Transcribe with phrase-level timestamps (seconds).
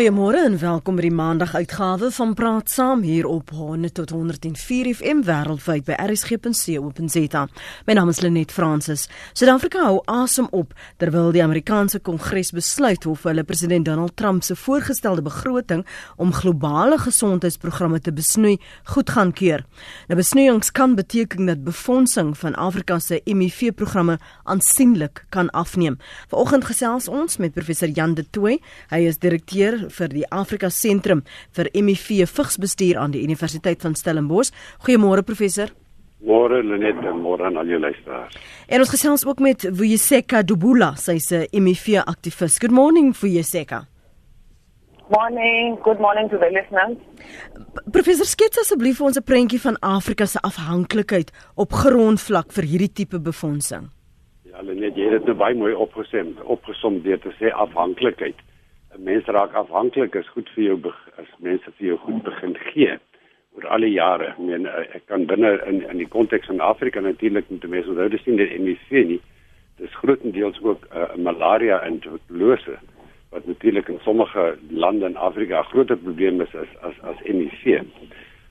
[0.00, 4.86] Goeiemôre en welkom by die Maandag uitgawe van Praat Saam hier op 100 tot 104
[4.96, 7.42] FM wêreldwyd by rsg.co.za.
[7.84, 9.10] My naam is Lenet Fransis.
[9.36, 14.56] Suid-Afrika hou asem op terwyl die Amerikaanse Kongres besluit of hulle president Donald Trump se
[14.56, 15.84] voorgestelde begroting
[16.16, 18.56] om globale gesondheidsprogramme te besnoei
[18.94, 19.66] goed gaan keur.
[20.08, 24.16] Nou besnoeiings kan beteken dat befondsing van Afrika se HIV-programme
[24.48, 26.00] aansienlik kan afneem.
[26.32, 28.62] Vanoggend gesels ons met professor Jan de Tooy.
[28.88, 31.22] Hy is direkteur vir die Afrika Sentrum
[31.52, 34.50] vir HIV Vigsbestuur aan die Universiteit van Stellenbosch.
[34.86, 35.68] Goeiemôre professor.
[36.20, 38.36] Môre Lenet en môre aan al jou luisteraars.
[38.68, 42.58] En ons gesels ook met Vuyiseka Dubula, sy's 'n HIV aktivis.
[42.58, 43.86] Good morning Vuyiseka.
[45.08, 46.98] Morning, good morning to the listeners.
[47.90, 52.92] Professor skets asseblief vir ons 'n prentjie van Afrika se afhanklikheid op grondvlak vir hierdie
[52.92, 53.88] tipe befondsing.
[54.44, 58.36] Ja, Lenet, jy het dit nou baie mooi opgesom, opgesom deur te sê afhanklikheid
[58.98, 62.98] mense raak afhanklik is goed vir jou as mense vir jou goed begin gee
[63.56, 64.30] oor al die jare.
[64.32, 67.90] Ek meen eh, ek kan binne in in die konteks van Afrika natuurlik met mense
[67.90, 69.20] onthou dis nie net HIV nie.
[69.80, 72.76] Dis grootendeels ook uh, malaria en tuberkulose
[73.30, 77.82] wat natuurlik in sommige lande in Afrika 'n groter probleem is as as as HIV.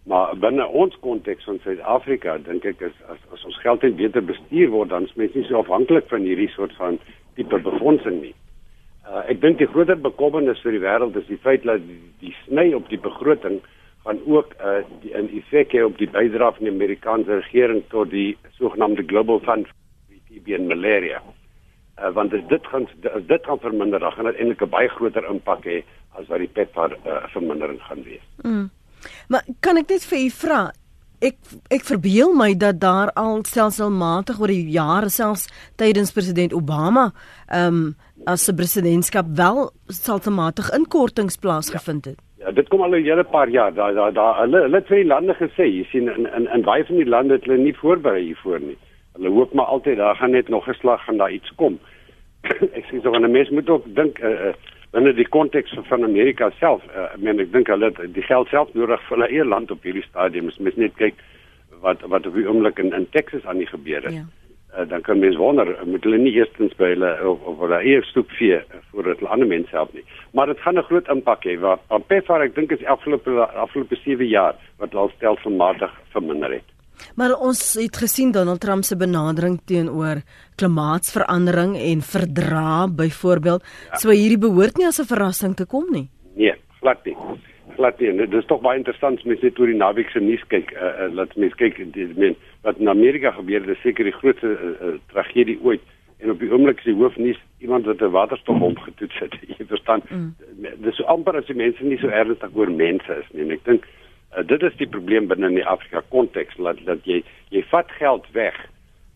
[0.06, 4.24] Maar binne ons konteks van Suid-Afrika dink ek is as as ons geld net beter
[4.24, 7.00] bestuur word dan is mense nie so afhanklik van hierdie soort van
[7.36, 8.34] tipe befondsing nie.
[9.08, 12.34] Uh, ek dink die groter bekommernis vir die wêreld is die feit dat die, die
[12.44, 13.60] sny op die begroting
[14.06, 18.12] gaan ook uh, die, 'n effek hê op die bydrae van die Amerikaanse regering tot
[18.12, 19.68] die sogenaamde Global Fund
[20.08, 21.22] vir TB en malaria.
[22.00, 25.26] Uh, want dit gaan as dit gaan verminder, dan gaan dit eintlik 'n baie groter
[25.26, 25.84] impak hê
[26.20, 28.26] as wat die PEPFAR uh, vermindering gaan wees.
[28.44, 28.70] Mm.
[29.28, 30.72] Maar kan ek net vir u vra,
[31.20, 31.36] ek
[31.70, 37.12] ek verbeel my dat daar al stelselmatig oor die jare selfs tydens president Obama
[37.48, 42.20] ehm um, as se presidentskap wel stelselmatig inkortings plaasgevind het.
[42.38, 42.48] Ja.
[42.48, 43.74] ja, dit kom al 'n hele paar jaar.
[43.74, 46.96] Daar daar daar hulle hulle die lande gesê, jy sien in in in baie van
[46.96, 48.78] die lande het hulle nie voorberei hiervoor nie.
[49.14, 51.80] Hulle hoop maar altyd daar gaan net nog 'n slag gaan daar iets kom.
[52.78, 54.54] ek sê so 'n mens moet ook dink uh, uh,
[54.92, 58.74] binne die konteks van Amerika self, uh, ek meen ek dink hulle die geld self
[58.74, 60.50] nodig vir hulle eie land op hierdie stadium.
[60.60, 61.16] Mens net kyk
[61.82, 64.14] wat wat op die oomblik in in Texas aan die gebeur het.
[64.14, 64.26] Ja.
[64.70, 68.02] Uh, dan kan mens wonder moet hulle nie eerstens by hulle of, of hulle eie
[68.06, 68.60] stoep vee
[68.92, 70.04] voordat hulle ander mense help nie.
[70.38, 73.32] Maar dit gaan 'n groot impak hê wat op PEFAR ek dink is afgelope
[73.66, 76.70] afgelope 7 jaar wat al stelselmatig verminder het.
[77.16, 80.22] Maar ons het gesien Donald Trump se benadering teenoor
[80.56, 83.64] klimaatsverandering en verdra byvoorbeeld.
[83.64, 83.96] Ja.
[83.96, 86.10] So hierdie behoort nie as 'n verrassing te kom nie.
[86.36, 87.16] Nee, glad nie.
[87.76, 88.12] Glad nie.
[88.18, 90.74] Dit is tog baie interessant mens net oor die naweek se nuus kyk.
[90.76, 92.36] Uh, uh, laat mens kyk dis men
[92.68, 95.86] wat in Amerika gebeur, dis seker die grootste uh, uh, tragedie ooit.
[96.20, 99.38] En op die oomblik is die hoofnuus iemand wat 'n waterstofbom getoets het.
[99.58, 100.02] Jy verstaan.
[100.10, 100.36] Mm.
[100.84, 103.46] Dis so amper as die mense nie so ernstig oor mense is nie.
[103.48, 103.88] En ek dink
[104.38, 107.90] Uh, dit is die probleem binne in die Afrika konteks dat dat jy jy vat
[107.98, 108.58] geld weg.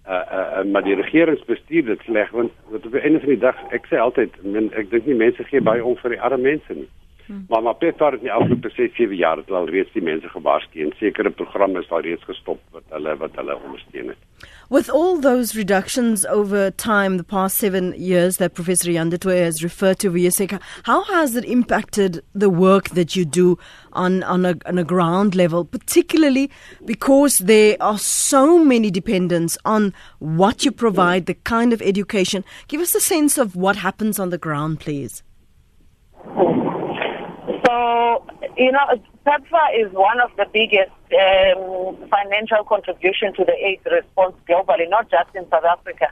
[0.08, 3.44] Uh, uh uh maar die regeringsbestuur dit sleg want wat op die einde van die
[3.44, 6.42] dag ek sê altyd men, ek dink nie mense gee baie om vir die arme
[6.42, 6.90] mense nie.
[7.26, 7.46] Hmm.
[7.50, 10.82] Maar maar Peter het nie afgelope 6 7 jaar het al reeds die mense gewaarsku
[10.84, 14.18] en sekere programme is daar reeds gestop wat hulle wat hulle ondersteun het.
[14.70, 20.00] With all those reductions over time, the past seven years that Professor Yandetwe has referred
[20.00, 23.58] to, Viyaseka, how has it impacted the work that you do
[23.92, 26.50] on, on, a, on a ground level, particularly
[26.86, 32.44] because there are so many dependents on what you provide, the kind of education?
[32.68, 35.24] Give us a sense of what happens on the ground, please.
[37.74, 38.24] So,
[38.56, 38.86] you know,
[39.26, 45.10] PEPFAR is one of the biggest um, financial contribution to the AIDS response globally, not
[45.10, 46.08] just in South Africa.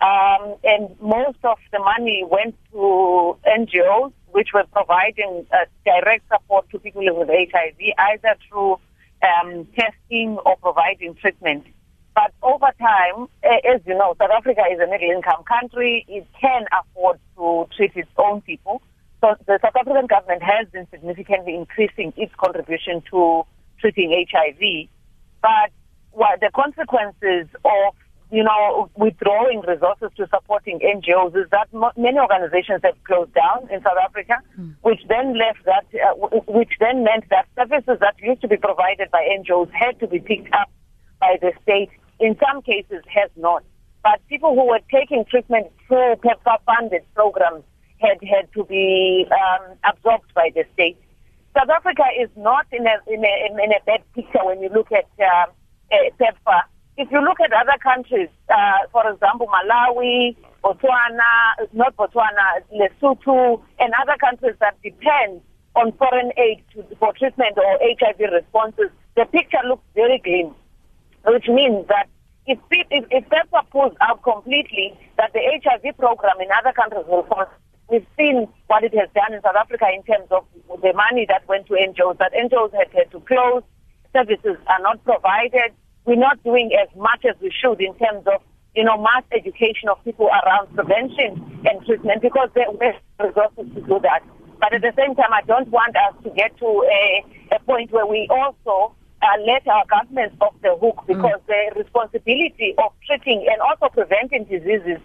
[0.00, 6.70] Um, and most of the money went to NGOs, which were providing uh, direct support
[6.70, 8.78] to people with HIV, either through
[9.22, 11.66] um, testing or providing treatment.
[12.14, 16.06] But over time, as you know, South Africa is a middle income country.
[16.08, 18.80] It can afford to treat its own people.
[19.26, 23.42] So the South African government has been significantly increasing its contribution to
[23.80, 24.88] treating HIV,
[25.42, 25.70] but
[26.12, 27.94] what the consequences of
[28.30, 31.66] you know withdrawing resources to supporting NGOs is that
[31.96, 34.74] many organizations have closed down in South Africa, mm.
[34.82, 36.14] which then left that uh,
[36.46, 40.20] which then meant that services that used to be provided by NGOs had to be
[40.20, 40.70] picked up
[41.18, 41.90] by the state.
[42.20, 43.64] In some cases, has not.
[44.04, 47.64] But people who were taking treatment through PEPFAR funded programs
[47.98, 50.98] had had to be um, absorbed by the state.
[51.56, 54.92] South Africa is not in a in a in a bad picture when you look
[54.92, 55.46] at uh,
[55.90, 56.62] PEPFAR.
[56.98, 63.92] If you look at other countries, uh, for example, Malawi Botswana, not Botswana, Lesotho, and
[64.00, 65.40] other countries that depend
[65.74, 70.54] on foreign aid to, for treatment or HIV responses, the picture looks very grim,
[71.26, 72.08] which means that
[72.46, 73.24] if, if, if
[73.70, 77.46] pulls out completely, that the HIV program in other countries will fall.
[77.88, 80.44] We've seen what it has done in South Africa in terms of
[80.82, 83.62] the money that went to NGOs, that NGOs had, had to close,
[84.12, 85.70] services are not provided.
[86.04, 88.42] We're not doing as much as we should in terms of,
[88.74, 93.80] you know, mass education of people around prevention and treatment because there are resources to
[93.82, 94.22] do that.
[94.58, 97.24] But at the same time, I don't want us to get to a,
[97.54, 101.46] a point where we also uh, let our governments off the hook because mm.
[101.46, 104.98] the responsibility of treating and also preventing diseases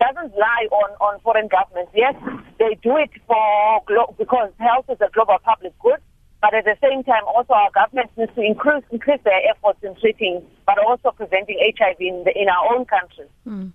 [0.00, 1.92] doesn't lie on, on foreign governments.
[1.94, 2.14] Yes,
[2.58, 5.98] they do it for glo- because health is a global public good,
[6.40, 9.94] but at the same time, also our governments need to increase, increase their efforts in
[9.96, 13.28] treating, but also preventing HIV in, the, in our own countries.
[13.46, 13.72] Mm.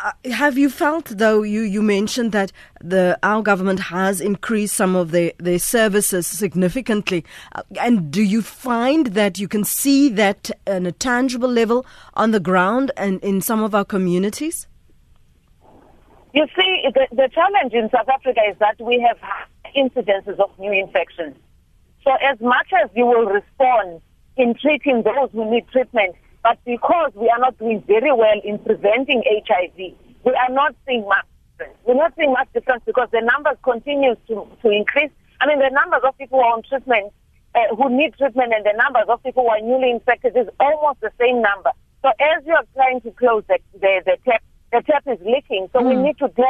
[0.00, 2.50] Uh, have you felt, though, you, you mentioned that
[2.80, 7.24] the our government has increased some of their, their services significantly.
[7.54, 12.32] Uh, and do you find that you can see that on a tangible level on
[12.32, 14.66] the ground and in some of our communities?
[16.32, 19.18] You see, the, the challenge in South Africa is that we have
[19.76, 21.36] incidences of new infections.
[22.04, 24.00] So as much as you will respond
[24.36, 28.58] in treating those who need treatment, but because we are not doing very well in
[28.58, 31.26] preventing HIV, we are not seeing much
[31.58, 31.78] difference.
[31.86, 35.10] We're not seeing much difference because the numbers continue to, to increase.
[35.40, 37.12] I mean, the numbers of people who are on treatment,
[37.54, 41.00] uh, who need treatment, and the numbers of people who are newly infected is almost
[41.00, 41.70] the same number.
[42.02, 45.68] So as you are trying to close the, the, the tap, the tap is leaking.
[45.72, 45.88] So mm.
[45.88, 46.44] we need to do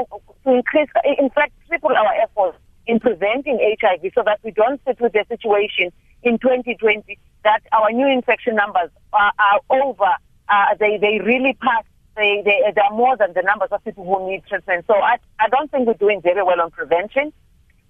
[0.44, 0.88] to increase,
[1.19, 5.24] in fact, triple our efforts in preventing HIV so that we don't sit with the
[5.28, 5.92] situation
[6.22, 10.10] in 2020 that our new infection numbers are, are over.
[10.48, 11.84] Uh, they, they really pass.
[12.16, 14.84] They, they, they are more than the numbers of people who need treatment.
[14.86, 17.32] So I, I don't think we're doing very well on prevention.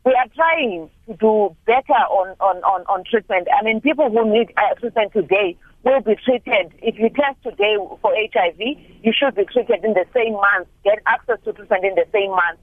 [0.04, 3.48] We are trying to do better on, on, on, on treatment.
[3.56, 6.72] I mean, people who need uh, treatment today will be treated.
[6.82, 10.98] If you test today for HIV, you should be treated in the same month, get
[11.06, 12.58] access to treatment in the same month.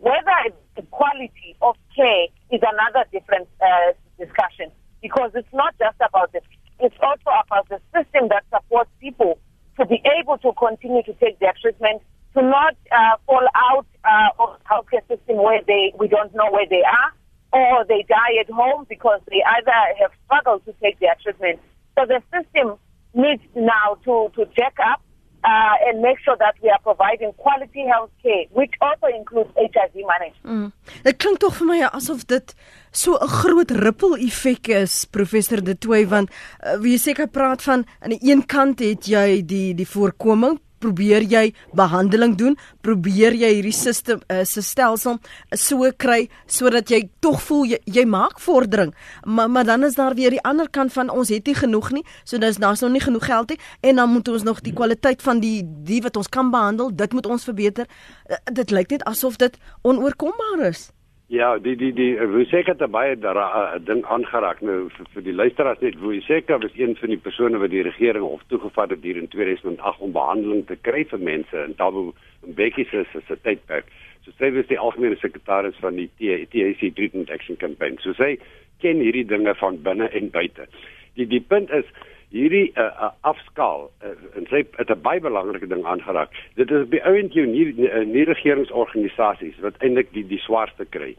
[0.00, 4.70] Whether the quality of care is another different uh, discussion
[5.02, 6.40] because it's not just about the,
[6.78, 9.38] it's also about the system that supports people
[9.78, 12.02] to be able to continue to take their treatment,
[12.34, 16.66] to not uh, fall out uh, of healthcare system where they we don't know where
[16.68, 17.12] they are,
[17.52, 21.58] or they die at home because they either have struggled to take their treatment.
[22.00, 22.78] So the system
[23.12, 25.02] needs now to to check up
[25.44, 29.94] uh, and make sure that we are providing quality health care, which also includes HIV
[30.08, 30.44] management.
[30.44, 30.72] Mm.
[31.04, 32.54] Dit klink tog vir my asof dit
[32.92, 36.30] so 'n groot ripple effek is, professor De Tooy, want
[36.64, 41.24] uh, wie seker praat van aan die een kant het jy die die voorkoming probeer
[41.28, 45.18] jy behandeling doen, probeer jy hierdie sisteem uh, se stelsel
[45.56, 48.94] so kry sodat jy tog voel jy, jy maak vordering.
[49.24, 52.04] Maar maar dan is daar weer die ander kant van ons het nie genoeg nie,
[52.24, 53.60] so dis daar's nog nie genoeg geld nie
[53.90, 57.12] en dan moet ons nog die kwaliteit van die die wat ons kan behandel, dit
[57.12, 57.86] moet ons verbeter.
[58.28, 60.90] Uh, dit lyk net asof dit onoorkombaar is.
[61.30, 63.38] Ja, die die die hoe seker het baie daar
[63.78, 67.18] 'n ding aangeraak nou vir, vir die luisteraars net hoe seker was een van die
[67.18, 71.18] persone wat die regering hof toegevat het hier in 2008 om behandeling te kry vir
[71.18, 72.14] mense in Tabo
[72.46, 73.84] en Bekkie se se tydperk.
[74.22, 77.98] So wie is die algemene sekretaris van die TAC Treatment Action Campaign.
[78.00, 78.38] So sê
[78.80, 80.66] ken hierdie dinge van binne en buite.
[81.14, 81.86] Die die punt is
[82.30, 86.30] hierdie uh, uh, afskaal uh, en sy het 'n baie belangrike ding aangeraak.
[86.54, 91.16] Dit is by ouend jou nie nie regeringsorganisasies wat eintlik die die swaarste kry.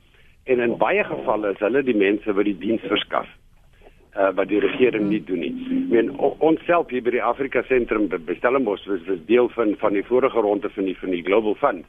[0.49, 3.29] En in baie gevalle is hulle die mense wat die diens verskaf.
[4.11, 5.51] Uh, wat die regering nie doen nie.
[5.71, 9.71] Ek meen ons self hier by die Afrika Sentrum by Stellenbosch was, was deel van
[9.79, 11.85] van die vorige ronde van die van die Global Fund.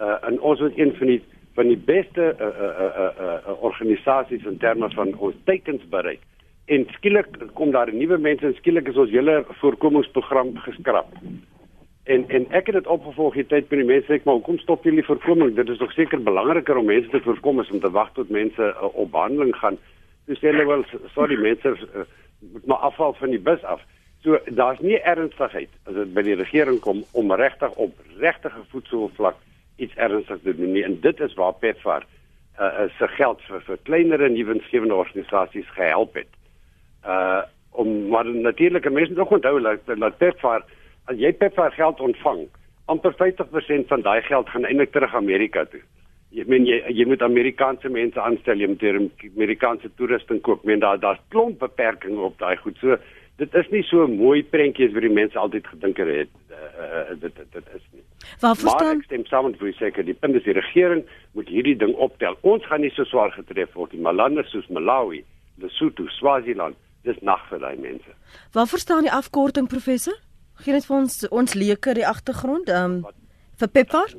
[0.00, 1.20] Uh, en ons was een van die
[1.58, 6.24] van die beste uh, uh, uh, uh, uh, organisasies in terme van ons teikens bereik
[6.68, 11.14] en skielik kom daar nuwe mense en skielik is ons hele voorkomingsprogram geskraap.
[12.08, 14.86] En en ek het dit opgevolg die tyd met die mense ek maar hoekom stop
[14.88, 15.50] julle voorkoming?
[15.56, 18.68] Dit is nog seker belangriker om mense te voorkom as om te wag tot mense
[18.70, 19.76] uh, op behandeling gaan.
[20.30, 22.06] Sê hulle wel sorry mense uh,
[22.54, 23.82] moet maar afval van die bus af.
[24.24, 29.36] So daar's nie ernstigheid as dit by die regering kom om regtig op regtige voedselvlak
[29.76, 30.86] iets ernstigs te doen nie.
[30.88, 32.08] En dit is waar PEPFAR
[32.56, 36.32] uh, se geld vir vir kleiner en nuwensgewende organisasies gehelp het
[37.04, 37.44] uh
[37.78, 40.64] om maar natuurlike mense nog onthou dat dat PEPFAR
[41.08, 42.46] as jy PEPFAR geld ontvang,
[42.92, 45.80] amper 50% van daai geld gaan eintlik terug Amerika toe.
[46.36, 48.84] Jy meen jy jy moet Amerikaanse mense aanstel, jy moet
[49.30, 50.64] Amerikaanse toerusting koop.
[50.68, 52.76] Meen daar daar's klomp beperkings op daai goed.
[52.82, 52.98] So
[53.40, 57.34] dit is nie so mooi prentjie as wat die mense altyd gedink het uh, dit
[57.34, 58.04] dit dit is nie.
[58.42, 58.84] Waar verstaan?
[58.84, 61.94] Maar ek stem saam met sê dat die punt is die regering moet hierdie ding
[61.96, 62.36] optel.
[62.42, 64.04] Ons gaan nie so swaar getref word nie.
[64.04, 65.24] Malande soos Malawi,
[65.62, 68.16] Lesotho, Swaziland, dis nag vir daai mense.
[68.52, 70.16] Waar verstaan die afkorting professor?
[70.64, 72.68] Geen net vir ons ons leuke die agtergrond.
[72.68, 73.24] Ehm um,
[73.58, 74.14] vir PEPFAR?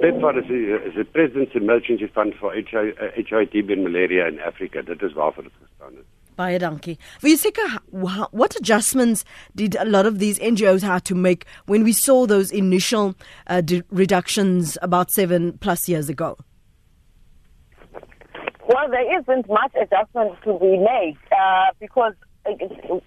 [0.00, 0.50] PEPFAR is
[0.88, 4.82] is the President's Emergency Fund for HIV, HIV and Malaria in Africa.
[4.82, 6.06] Dit is waarvoor dit gestaan het.
[6.38, 6.98] Baie dankie.
[7.20, 11.92] Wie seker what adjustments did a lot of these NGOs have to make when we
[11.92, 13.14] saw those initial
[13.48, 16.36] uh, reductions about 7 plus years ago?
[18.68, 22.14] Well, there isn't much adjustment to be made uh, because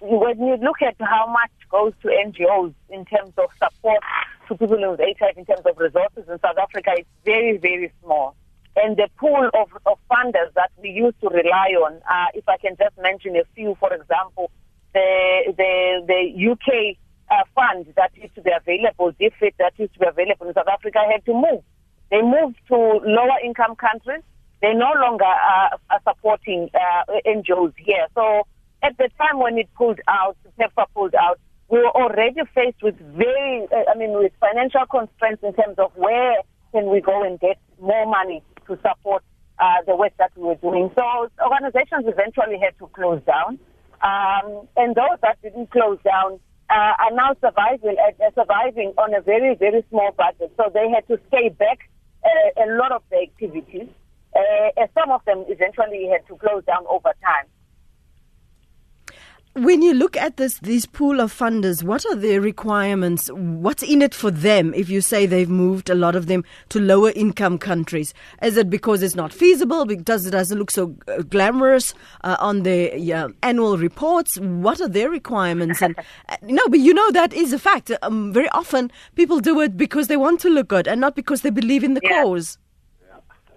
[0.01, 4.01] when you look at how much goes to NGOs in terms of support
[4.47, 8.35] to people with HIV, in terms of resources in South Africa, it's very, very small
[8.75, 11.95] and the pool of, of funders that we used to rely on.
[12.09, 14.51] Uh, if I can just mention a few, for example,
[14.93, 16.97] the the the UK
[17.29, 20.67] uh, fund that used to be available, DFID that used to be available in South
[20.67, 21.63] Africa, had to move.
[22.09, 24.23] They moved to lower income countries.
[24.61, 28.07] They no longer are, are supporting uh, NGOs here.
[28.13, 28.45] So
[28.83, 32.97] at the time when it pulled out, PEPFAR pulled out, we were already faced with
[33.15, 36.35] very, uh, I mean, with financial constraints in terms of where
[36.73, 39.23] can we go and get more money to support
[39.59, 40.91] uh, the work that we were doing.
[40.95, 43.59] So organizations eventually had to close down.
[44.01, 49.21] Um, and those that didn't close down uh, are now surviving, uh, surviving on a
[49.21, 50.51] very, very small budget.
[50.57, 51.89] So they had to scale back
[52.25, 53.87] uh, a lot of the activities.
[54.35, 57.45] Uh, some of them eventually had to close down over time.
[59.53, 63.29] When you look at this, these pool of funders, what are their requirements?
[63.33, 66.79] What's in it for them if you say they've moved a lot of them to
[66.79, 68.13] lower income countries?
[68.41, 69.83] Is it because it's not feasible?
[69.83, 71.93] Because it doesn't look so uh, glamorous
[72.23, 74.37] uh, on their yeah, annual reports?
[74.39, 75.81] What are their requirements?
[75.81, 77.91] And uh, no, but you know that is a fact.
[78.03, 81.41] Um, very often people do it because they want to look good and not because
[81.41, 82.23] they believe in the yeah.
[82.23, 82.57] cause.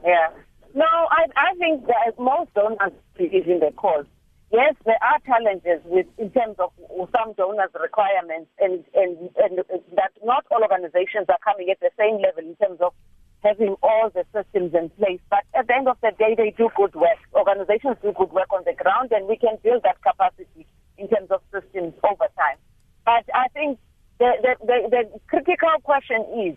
[0.04, 0.30] Yeah.
[0.74, 2.80] No, I, I think that most don't
[3.16, 4.06] believe in the cause
[4.54, 6.70] yes, there are challenges with in terms of
[7.10, 9.58] some donors' requirements, and, and, and
[9.98, 12.94] that not all organizations are coming at the same level in terms of
[13.42, 15.20] having all the systems in place.
[15.28, 17.18] But at the end of the day, they do good work.
[17.34, 21.30] Organizations do good work on the ground, and we can build that capacity in terms
[21.30, 22.56] of systems over time.
[23.04, 23.78] But I think
[24.18, 26.56] the, the, the, the critical question is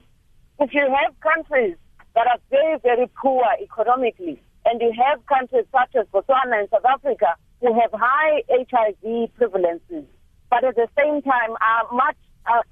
[0.59, 1.75] if you have countries
[2.15, 6.85] that are very, very poor economically, and you have countries such as Botswana and South
[6.85, 10.05] Africa who have high HIV prevalences,
[10.49, 12.63] but at the same time are much are,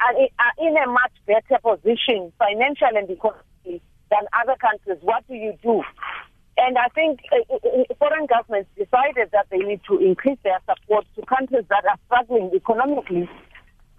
[0.60, 4.98] in a much better position financially and economically than other countries.
[5.02, 5.84] What do you do?
[6.58, 10.60] And I think uh, uh, uh, foreign governments decided that they need to increase their
[10.64, 13.30] support to countries that are struggling economically,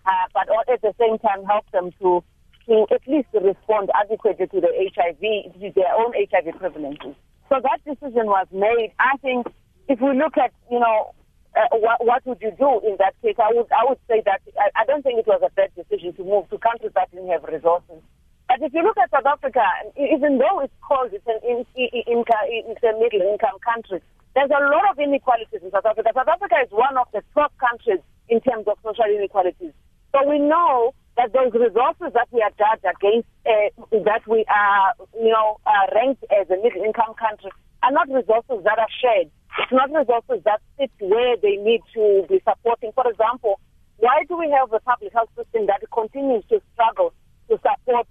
[0.06, 2.22] uh, but at the same time help them to
[2.66, 5.20] to at least respond adequately to the HIV,
[5.54, 7.14] to their own HIV prevalences.
[7.48, 8.92] So that decision was made.
[8.98, 9.46] I think
[9.88, 11.14] if we look at, you know,
[11.56, 13.36] uh, what, what would you do in that case?
[13.38, 16.12] I would, I would say that I, I don't think it was a bad decision
[16.14, 18.02] to move to countries that didn't have resources.
[18.48, 19.64] But if you look at South Africa,
[19.96, 24.02] even though it's called it's an in, in, in, it's a middle income country,
[24.34, 26.10] there's a lot of inequalities in South Africa.
[26.14, 29.72] South Africa is one of the top countries in terms of social inequalities.
[30.12, 33.72] So we know that those resources that we are judged against, uh,
[34.04, 37.50] that we are, you know, uh, ranked as a middle income country,
[37.82, 39.30] are not resources that are shared.
[39.58, 42.92] It's not resources that sit where they need to be supporting.
[42.92, 43.60] For example,
[43.96, 47.14] why do we have a public health system that continues to struggle
[47.48, 48.06] to support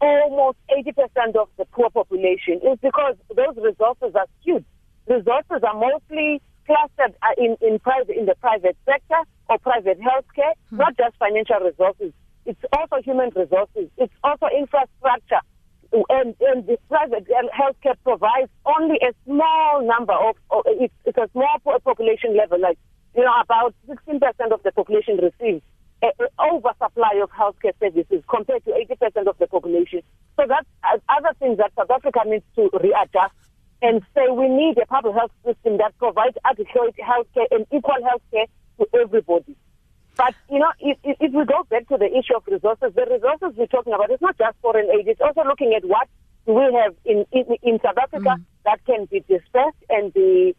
[0.00, 2.62] almost 80% of the poor population?
[2.62, 4.64] It's because those resources are skewed.
[5.08, 9.20] Resources are mostly clustered uh, in, in, private, in the private sector
[9.50, 10.78] or private healthcare, hmm.
[10.78, 12.12] not just financial resources.
[12.46, 13.88] It's also human resources.
[13.96, 15.40] It's also infrastructure
[16.08, 20.36] and, and the private healthcare provides only a small number of,
[20.66, 22.78] it's, it's a small population level, like,
[23.16, 24.20] you know, about 16%
[24.52, 25.62] of the population receives
[26.38, 30.02] oversupply of healthcare services compared to 80% of the population.
[30.36, 30.66] So that's
[31.08, 33.34] other things that South Africa needs to readjust
[33.80, 38.46] and say we need a public health system that provides adequate healthcare and equal healthcare
[38.78, 39.56] to everybody.
[40.16, 43.56] But, you know, if, if we go back to the issue of resources, the resources
[43.56, 46.08] we're talking about, it's not just foreign aid, it's also looking at what
[46.46, 48.44] we have in, in, in South Africa mm.
[48.64, 50.54] that can be dispersed and be,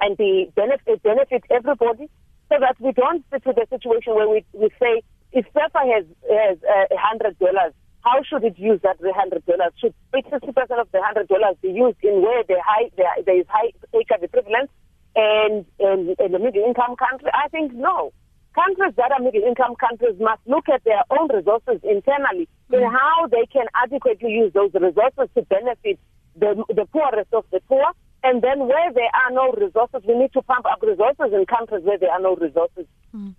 [0.00, 2.08] and be benefit, benefit everybody
[2.48, 6.04] so that we don't sit to the situation where we, we say, if PEPFAR has,
[6.26, 9.70] has uh, $100, how should it use that $100?
[9.78, 13.72] Should 60% of the $100 be used in where there, high, there, there is high
[13.94, 14.70] HIV prevalence
[15.14, 17.30] and, and, and the middle income country?
[17.32, 18.12] I think no.
[18.54, 22.76] Countries that are middle income countries must look at their own resources internally mm.
[22.76, 25.98] and how they can adequately use those resources to benefit
[26.36, 27.86] the, the poorest of the poor.
[28.22, 31.82] And then where there are no resources, we need to pump up resources in countries
[31.84, 32.86] where there are no resources.
[33.14, 33.34] Mm.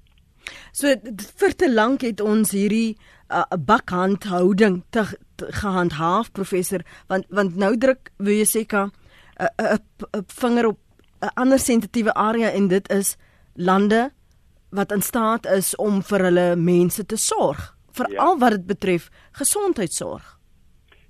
[0.72, 0.96] So
[1.39, 2.96] vir te lank het ons hierdie
[3.30, 5.03] uh, bakhandhouding te,
[5.38, 8.88] te gehandhaaf professor want want nou druk wil jy sê ka
[9.38, 9.77] 'n
[10.39, 10.80] vinger op
[11.22, 13.18] 'n ander sensitiewe area en dit is
[13.56, 14.12] lande
[14.72, 18.40] wat in staat is om vir hulle mense te sorg veral ja.
[18.40, 20.38] wat dit betref gesondheidsorg.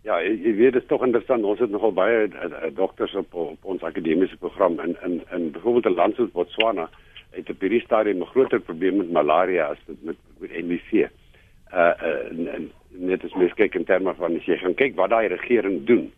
[0.01, 1.45] Ja, jy weet dit is tog interessant.
[1.45, 5.93] Ons het nogal baie uh, dokters op, op ons akademiese program in in in byvoorbeeld
[5.93, 6.89] 'n land soos Botswana
[7.31, 10.91] het op hierdie stadium 'n groter probleem met malaria as met met, met NVC.
[10.91, 14.95] Uh uh en, en net as mens kyk in terme van as jy gaan kyk
[14.95, 16.11] wat daai regering doen.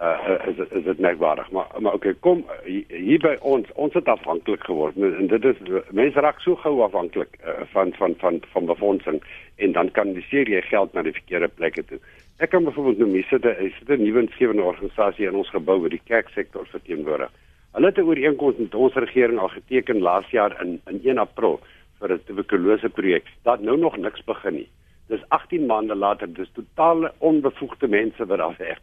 [0.00, 2.44] Uh is is dit merkwaardig, maar maar okay, kom
[2.86, 7.34] hier by ons, ons het afhanklik geword en dit is mense raak so gou afhanklik
[7.42, 9.18] uh, van van van van befondsing
[9.56, 11.98] en dan kan seker jy geld na die verkeerde plekke toe.
[12.38, 15.90] Ek kan byvoorbeeld noem, sit 'n sit 'n nuwe insgewende organisasie in ons gebou wat
[15.90, 17.32] die kerksektor verteenwoordig.
[17.72, 21.60] Hulle het 'n ooreenkoms met ons regering al geteken laas jaar in in 1 April
[21.98, 23.24] vir 'n tuberkulose projek.
[23.42, 24.68] Daar nou nog niks begin nie.
[25.08, 28.82] Dis 18 maande later, dis totale onbevoegde mense wat daar werk.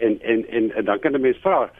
[0.00, 1.70] En en en, en dan kan 'n mens vra,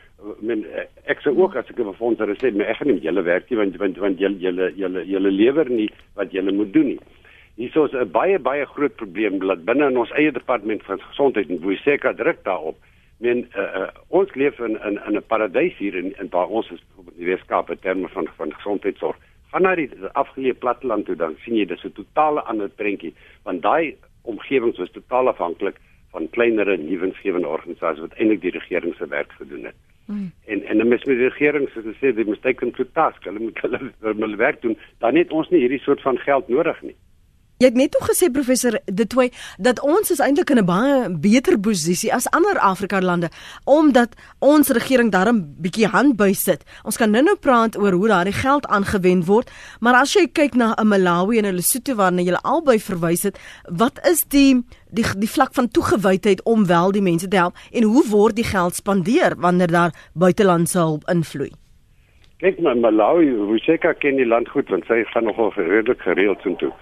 [0.40, 0.66] men
[1.04, 3.50] ek sou ook as ek 'n fonds het sê, maar ek gaan nie julle werk
[3.50, 7.00] nie want want want julle julle julle julle lewer nie wat julle moet doen nie.
[7.56, 11.48] Hier is 'n baie baie groot probleem dat binne in ons eie departement van gesondheid
[11.48, 12.76] en hoe seker druk daarop
[13.20, 16.80] men uh, uh, ons leef in in 'n paradys hier in in waar ons is
[16.88, 19.16] byvoorbeeld die Weskaap in terme van van gesondheidsorg.
[19.50, 23.62] Gaan na die afgeleë platteland toe dan sien jy dis 'n totale ander prentjie want
[23.62, 25.76] daai omgewings was totaal afhanklik
[26.30, 29.74] van kleinere nuwensgewende organisasies wat eintlik die regering se werk gedoen het.
[30.06, 30.30] Mm.
[30.46, 33.60] En en dan mis met die regering se sê die mistaken to task, hulle moet
[33.60, 34.76] hulle hulle werk doen.
[34.98, 36.96] Dan het ons nie hierdie soort van geld nodig nie.
[37.60, 39.26] Jy het net toe gesê professor Detwy
[39.60, 43.28] dat ons is eintlik in 'n baie beter posisie as ander Afrika lande
[43.66, 46.64] omdat ons regering daarom bietjie handby sit.
[46.84, 49.50] Ons kan nou-nou praat oor hoe daardie geld aangewend word,
[49.80, 53.38] maar as jy kyk na 'n Malawi en 'n Lesotho waarna jy albei verwys het,
[53.68, 57.82] wat is die die die vlak van toegewydheid om wel die mense te help en
[57.82, 61.52] hoe word die geld spandeer wanneer daar buitelandse hulp invloei?
[62.38, 66.54] Kyk maar Malawi, seker ken die land goed want sy gaan nogal redelik gereeld so
[66.54, 66.72] toe.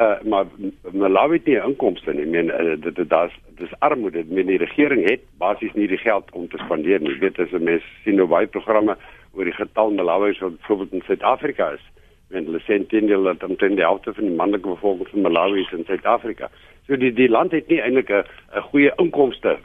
[0.00, 0.44] Uh, maar
[0.92, 2.26] Malawi het nie inkomste nie.
[2.26, 4.26] Ek meen uh, dit dit daar's dis armoede.
[4.26, 7.14] Ek meen die regering het basies nie die geld om te spandeer nie.
[7.14, 8.98] Jy weet as 'n mens sien hoe baie programme
[9.32, 11.86] oor die getal Malawi so byvoorbeeld in Suid-Afrika is.
[12.28, 15.88] Wenn hulle sentinel dat omtrent die helfte van die manlike bevolking van Malawi is in
[15.88, 16.50] Suid-Afrika.
[16.86, 19.56] So die die land het nie eintlik 'n 'n goeie inkomste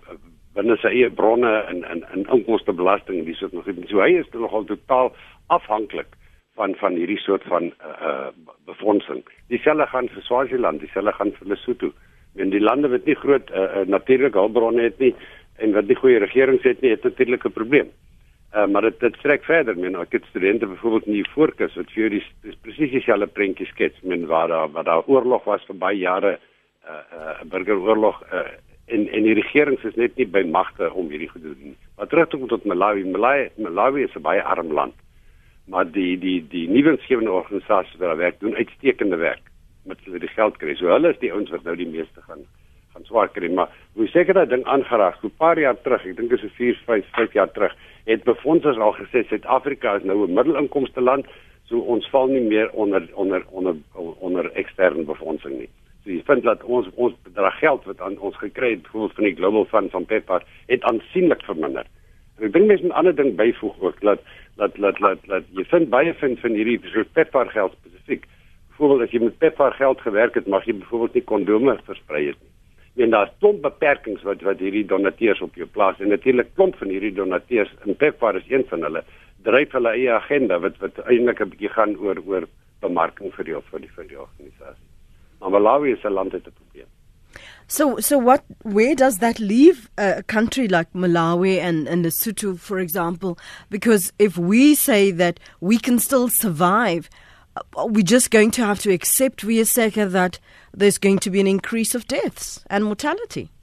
[0.56, 3.68] binne sy eie bronne en en en inkomstebelasting en dis so nog.
[3.88, 5.12] So hy is nogal totaal
[5.48, 6.16] afhanklik
[6.62, 8.30] van van hierdie soort van uh
[8.70, 9.24] befondsing.
[9.50, 11.92] Dieselfde gaan vir Swaziland, dieselfde gaan vir Lesotho.
[12.38, 15.12] En die lande wat nie groot uh, natuurlike hulpbronne het nie
[15.64, 17.90] en wat nie goeie regerings het nie, het natuurlik 'n probleem.
[18.56, 19.78] Uh maar dit dit strek verder.
[19.78, 22.24] Men ek het studente byvoorbeeld in die voorkus wat vir die
[22.62, 26.40] presies dieselfde prentjie skets, men waar daar waar daar oorlog was vir baie jare
[26.86, 28.48] uh uh burgeroorlog uh
[28.86, 31.78] en en die regerings is net nie by magte om hierdie gedoen nie.
[31.98, 34.94] Maar terug tot Malawi, Malawi, Malawi is 'n baie arm land
[35.72, 39.52] maar die die die nuwensgewende organisasies wat daar werk doen uitstekende werk
[39.88, 40.76] met hulle die geld kry.
[40.76, 42.44] So hulle is die ouens wat nou die meeste gaan
[42.92, 45.22] gaan swaar kry, maar hoe seker dat ding aangeraak.
[45.22, 47.76] So 'n paar jaar terug, ek dink dit is so 4, 5, 5 jaar terug,
[48.06, 51.26] het befondsers al gesê Suid-Afrika is nou 'n middelinkomste land,
[51.70, 53.76] so ons val nie meer onder onder onder
[54.20, 55.70] onder eksterne befondsing nie.
[56.04, 59.24] So jy vind dat ons ons bedrag geld wat aan ons gekry het, byvoorbeeld van
[59.24, 61.86] die Global Fund van PEPFAR, het aansienlik verminder.
[62.38, 64.20] En ek dink mens moet 'n ander ding byvoeg ook dat
[64.56, 68.26] dat dat dat dat jy vind baie vind van hierdie so PEPFAR geld spesifiek.
[68.70, 72.40] Byvoorbeeld as jy met PEPFAR geld gewerk het, mag jy byvoorbeeld nie kondome versprei het
[72.42, 73.04] nie.
[73.04, 76.90] En daar's klomp beperkings wat wat hierdie donateurs op jou plaas en natuurlik klomp van
[76.92, 79.04] hierdie donateurs in PEPFAR is een van hulle
[79.44, 82.48] dryf hulle eie agenda wat wat eintlik 'n bietjie gaan oor oor
[82.82, 84.90] bemarking vir die vir die vir die organisasie.
[85.40, 86.90] Maar Malawi is 'n land met 'n probleem.
[87.72, 88.44] So, so what?
[88.64, 93.40] Where does that leave a country like Malawi and and Lesotho, for example?
[93.70, 97.10] Because if we say that we can still survive,
[97.56, 100.38] uh, we're just going to have to accept, via SECA, that
[100.74, 103.54] there's going to be an increase of deaths and mortality.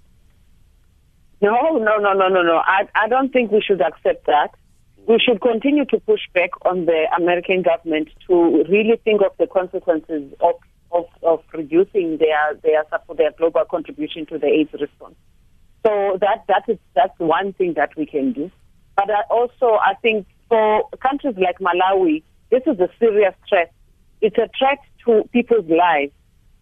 [1.42, 2.62] No, no, no, no, no, no.
[2.64, 4.54] I, I don't think we should accept that.
[5.06, 9.46] We should continue to push back on the American government to really think of the
[9.46, 10.54] consequences of
[10.90, 15.16] of, of reducing their their support, their global contribution to the AIDS response.
[15.86, 18.50] So that that is that's one thing that we can do.
[18.96, 23.72] But I also I think for countries like Malawi, this is a serious threat
[24.20, 26.12] it's a threat to people's lives.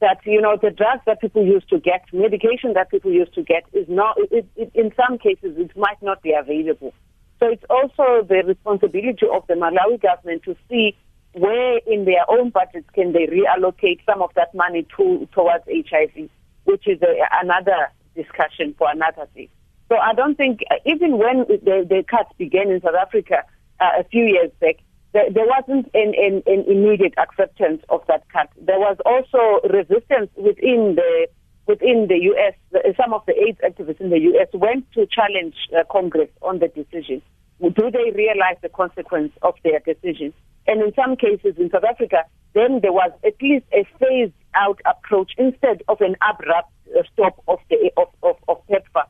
[0.01, 3.43] That you know the drugs that people used to get, medication that people used to
[3.43, 4.19] get, is not.
[4.31, 6.93] It, it, in some cases, it might not be available.
[7.41, 10.95] So it's also the responsibility of the Malawi government to see
[11.37, 16.31] where in their own budgets can they reallocate some of that money to towards HIV,
[16.65, 19.51] which is a, another discussion for another day.
[19.89, 23.45] So I don't think, uh, even when the, the cuts began in South Africa
[23.81, 24.77] uh, a few years back,
[25.13, 28.49] there, there wasn't an, an, an, immediate acceptance of that cut.
[28.61, 31.29] There was also resistance within the
[31.67, 32.55] within the U.S.
[32.97, 34.49] Some of the AIDS activists in the U.S.
[34.55, 37.21] went to challenge uh, Congress on the decision.
[37.61, 40.33] Do they realize the consequence of their decision?
[40.67, 42.25] And in some cases in South Africa,
[42.55, 47.43] then there was at least a phased out approach instead of an abrupt uh, stop
[47.47, 49.07] of the of, of, of PEPFAR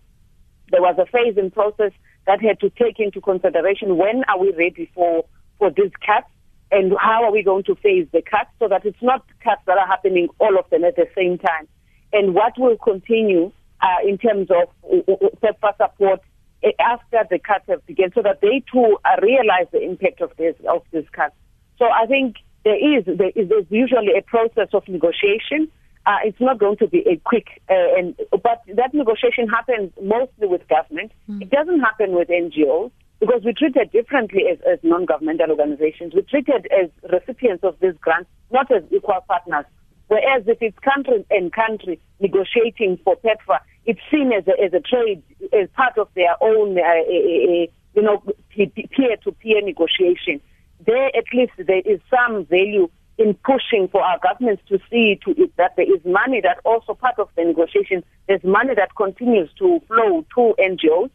[0.71, 1.93] there was a phasing process
[2.27, 5.25] that had to take into consideration when are we ready for,
[5.59, 6.29] for these cuts
[6.73, 9.79] and how are we going to phase the cuts so that it's not cuts that
[9.79, 11.69] are happening all of them at the same time.
[12.13, 16.21] And what will continue uh, in terms of uh, uh, support
[16.65, 20.57] uh, after the cuts have begun so that they too realize the impact of this
[20.69, 21.35] of this cuts.
[21.79, 25.71] So I think there is there is usually a process of negotiation
[26.07, 30.47] uh, it's not going to be a quick, uh, and but that negotiation happens mostly
[30.47, 31.11] with government.
[31.29, 31.43] Mm.
[31.43, 36.15] It doesn't happen with NGOs because we treat it differently as, as non-governmental organizations.
[36.15, 39.65] We treat it as recipients of these grants, not as equal partners.
[40.07, 44.81] Whereas if it's country and country negotiating for PEPFAR, it's seen as a, as a
[44.81, 48.23] trade, as part of their own, uh, a, a, you know,
[48.55, 50.41] peer-to-peer negotiation.
[50.87, 55.31] There, at least, there is some value in pushing for our governments to see to
[55.43, 59.51] it that there is money that also part of the negotiation, there's money that continues
[59.59, 61.11] to flow to NGOs,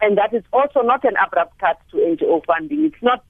[0.00, 2.86] and that is also not an abrupt cut to NGO funding.
[2.86, 3.24] It's not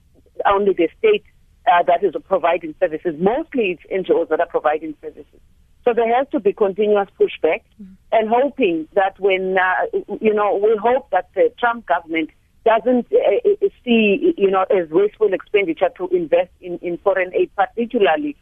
[0.45, 1.25] only the state
[1.67, 5.39] uh, that is providing services, mostly it's NGOs that are providing services.
[5.85, 7.93] So there has to be continuous pushback mm-hmm.
[8.13, 12.29] and hoping that when, uh, you know, we hope that the Trump government
[12.65, 18.35] doesn't uh, see, you know, as wasteful expenditure to invest in, in foreign aid, particularly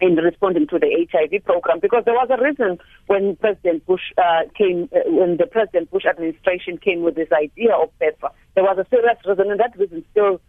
[0.00, 4.42] in responding to the HIV program, because there was a reason when President Bush uh,
[4.56, 8.78] came, uh, when the President Bush administration came with this idea of PEPFAR, there was
[8.78, 10.40] a serious reason, and that reason still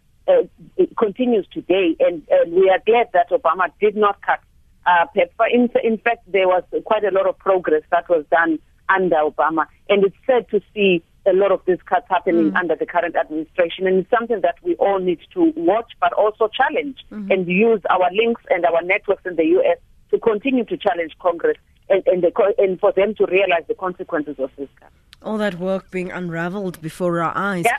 [0.98, 1.96] continues today.
[2.00, 4.40] And, and we are glad that Obama did not cut
[4.86, 5.52] uh, PEPFAR.
[5.52, 9.66] In, in fact, there was quite a lot of progress that was done under Obama,
[9.88, 12.56] and it's sad to see a lot of these cuts happening mm.
[12.56, 13.86] under the current administration.
[13.86, 17.30] And it's something that we all need to watch, but also challenge mm-hmm.
[17.30, 19.78] and use our links and our networks in the U.S.
[20.10, 21.56] to continue to challenge Congress
[21.88, 24.90] and, and, the, and for them to realize the consequences of this cut.
[25.22, 27.64] All that work being unraveled before our eyes.
[27.64, 27.78] Yeah.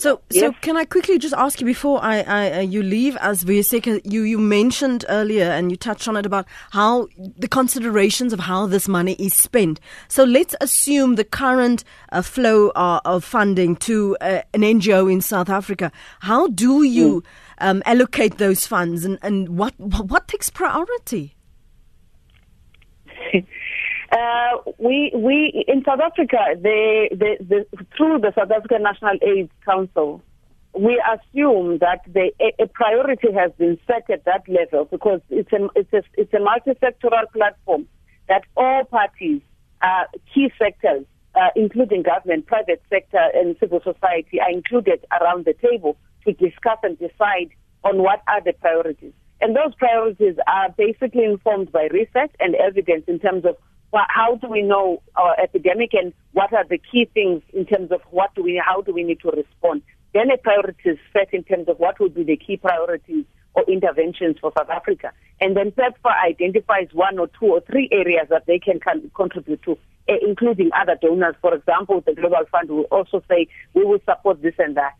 [0.00, 0.40] So, yes.
[0.40, 4.00] so can I quickly just ask you before I, I uh, you leave, as Vuyiseka,
[4.10, 8.66] you you mentioned earlier and you touched on it about how the considerations of how
[8.66, 9.78] this money is spent.
[10.08, 15.20] So let's assume the current uh, flow uh, of funding to uh, an NGO in
[15.20, 15.92] South Africa.
[16.20, 17.24] How do you mm.
[17.58, 21.36] um, allocate those funds, and, and what what takes priority?
[24.10, 29.52] Uh, we we in South Africa, the, the, the, through the South African National AIDS
[29.64, 30.20] Council,
[30.76, 35.52] we assume that the, a, a, priority has been set at that level because it's
[35.52, 37.86] a it's a it's a multi-sectoral platform
[38.28, 39.42] that all parties,
[39.82, 41.04] uh, key sectors,
[41.36, 46.78] uh, including government, private sector, and civil society, are included around the table to discuss
[46.82, 47.50] and decide
[47.84, 49.12] on what are the priorities.
[49.40, 53.56] And those priorities are basically informed by research and evidence in terms of
[53.92, 57.90] well, how do we know our epidemic and what are the key things in terms
[57.90, 59.82] of what do we, how do we need to respond?
[60.14, 63.24] Then a priority is set in terms of what would be the key priorities
[63.54, 65.12] or interventions for South Africa.
[65.40, 68.78] And then PEPFAR identifies one or two or three areas that they can
[69.14, 71.34] contribute to, eh, including other donors.
[71.40, 74.94] For example, the Global Fund will also say, we will support this and that.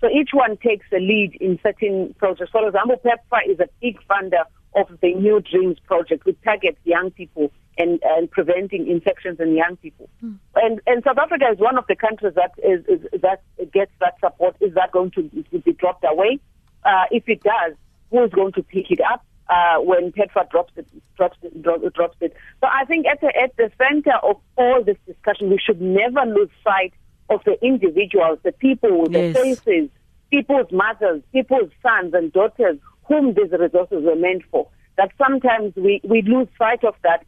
[0.00, 2.50] So each one takes a lead in certain projects.
[2.52, 7.10] For example, PEPFAR is a big funder of the New Dreams project, which targets young
[7.10, 10.08] people and, and preventing infections in young people.
[10.22, 10.38] Mm.
[10.56, 14.14] And, and South Africa is one of the countries that is, is that gets that
[14.20, 14.56] support.
[14.60, 16.38] Is that going to, be dropped away?
[16.84, 17.74] Uh, if it does,
[18.10, 19.24] who is going to pick it up?
[19.48, 22.32] Uh, when PEPFAR drops it, drops it, drops it.
[22.60, 26.20] So I think at the, at the center of all this discussion, we should never
[26.24, 26.92] lose sight
[27.28, 29.36] of the individuals, the people, the yes.
[29.36, 29.90] faces,
[30.30, 34.68] people's mothers, people's sons and daughters whom these resources were meant for.
[34.96, 37.26] That sometimes we, we lose sight of that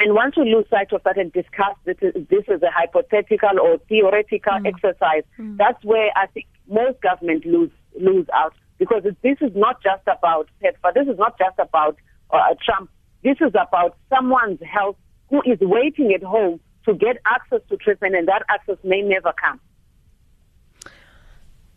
[0.00, 3.78] and once we lose sight of that and discuss this, this is a hypothetical or
[3.86, 4.66] theoretical mm.
[4.66, 5.56] exercise, mm.
[5.58, 10.48] that's where I think most government lose lose out because this is not just about
[10.62, 10.94] PEPFAR.
[10.94, 11.98] This is not just about
[12.30, 12.88] uh, Trump.
[13.22, 14.96] This is about someone's health
[15.28, 19.34] who is waiting at home to get access to treatment, and that access may never
[19.38, 19.60] come.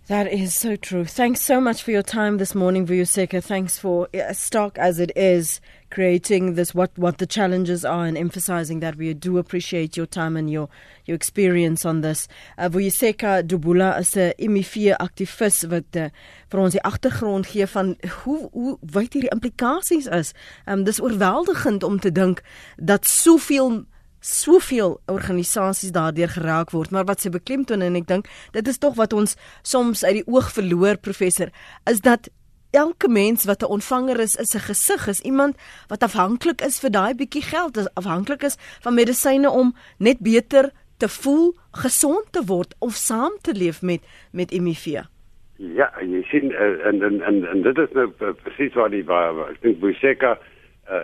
[0.07, 1.05] That is so true.
[1.05, 3.41] Thanks so much for your time this morning, Vuyuseka.
[3.41, 8.81] Thanks for stock as it is creating this what what the challenges are and emphasizing
[8.81, 10.67] that we do appreciate your time and your
[11.05, 12.27] your experience on this.
[12.57, 16.09] Uh, Vuyuseka Dubula is 'n HIV aktivis wat uh,
[16.49, 20.33] vir ons die agtergrond gee van hoe hoe wyd hierdie implikasies is.
[20.67, 22.43] Um dis oorweldigend om te dink
[22.75, 23.85] dat soveel
[24.23, 28.95] soveel organisasies daardeur geraak word, maar wat sy beklemtoon en ek dink dit is tog
[28.95, 29.35] wat ons
[29.67, 31.51] soms uit die oog verloor professor,
[31.89, 32.31] is dat
[32.73, 35.55] elke mens wat 'n ontvanger is, is 'n gesig, is iemand
[35.87, 40.71] wat afhanklik is vir daai bietjie geld, is afhanklik is van medisyne om net beter
[40.97, 45.03] te voel, gesond te word of saam te leef met met HIV.
[45.57, 48.07] Ja, jy sien uh, en en en en dit is nou
[48.43, 50.37] presies wat die waar ek dink Boeseka
[50.89, 50.97] uh,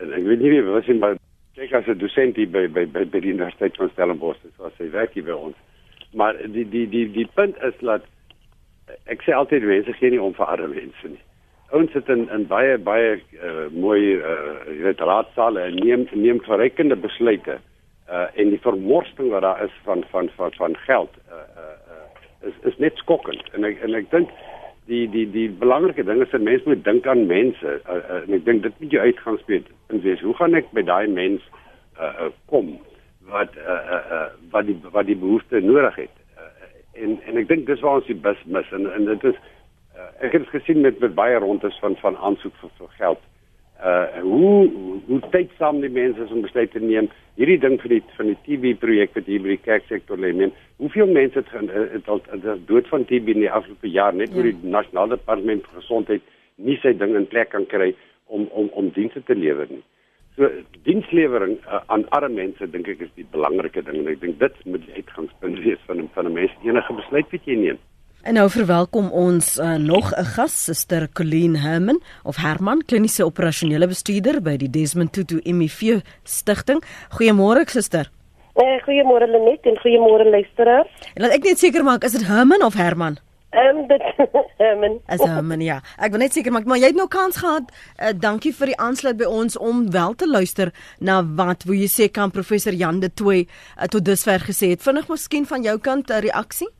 [0.00, 1.16] en ek weet nie wie was in maar
[1.54, 4.78] Kyk as 'n dosent hier by by by, by die Universiteit van Stellenbosch, so as
[4.78, 5.56] hy werk hier by ons.
[6.12, 8.02] Maar die die die die punt is dat
[9.06, 11.22] ek sê altyd mense gee nie om vir arme mense nie.
[11.70, 16.42] Ons sit in in baie baie uh, mooi uh, jy weet raadsale en neem neem
[16.42, 17.60] verrekende besluite
[18.10, 22.50] uh, en die vermorsting wat daar is van van van van geld uh, uh, uh,
[22.50, 24.30] is is net skokkend en ek en ek dink
[24.90, 28.36] die die die belangrike ding is dat mense moet dink aan mense uh, uh, en
[28.36, 29.70] ek dink dit moet jou uitgangspunt
[30.04, 30.20] wees.
[30.20, 31.44] Hoe gaan ek by daai mens
[31.98, 32.74] uh, uh, kom
[33.30, 36.16] wat uh, uh, uh, wat die wat die behoefte nodig het?
[36.36, 36.50] Uh,
[37.04, 39.38] en en ek dink dis waar ons die bus mis en en dit is
[39.96, 43.24] uh, ek het gesien met met baie rondes van van aansoek vir, vir geld
[43.84, 44.70] uh hoe
[45.06, 48.38] hoe tydsaam die mense is om besluit te neem hierdie ding vir die van die
[48.46, 52.08] TB projek wat hier by die kerksektor lê men hoeveel mense het gaan uh, het
[52.08, 52.22] al
[52.70, 54.54] dood van TB in die afgelope jaar net oor ja.
[54.54, 57.92] die nasionale departement vir gesondheid nie sy ding in plek kan kry
[58.26, 59.82] om om om dienste te lewer nie
[60.36, 60.48] so
[60.88, 64.62] dienslewering uh, aan arme mense dink ek is die belangrike ding en ek dink dit
[64.64, 67.82] moet die uitgangspunt wees van van 'n mens enige besluit wat jy neem
[68.24, 73.86] En nou verwelkom ons uh, nog 'n gas, Suster Colleen Herman of Herman, kliniese operasionele
[73.86, 76.84] bestuurder by die Desmond Tutu HIV Stichting.
[77.08, 78.10] Goeiemôre, Suster.
[78.54, 80.88] Eh, goeiemôre Lenet en goeiemôre luisteraars.
[81.14, 83.18] En laat ek net seker maak, is dit Herman of Herman?
[83.50, 84.02] Ehm um, dit
[84.62, 85.00] Herman.
[85.06, 85.82] As Herman, ja.
[85.98, 87.68] Ek wil net seker maak, maar jy het nou kans gehad.
[88.00, 91.90] Uh, dankie vir die aansluit by ons om wel te luister na wat wil jy
[91.92, 94.82] sê kan professor Jan de Tooi uh, tot dusver gesê het.
[94.82, 96.72] Vinnig miskien van jou kant 'n reaksie?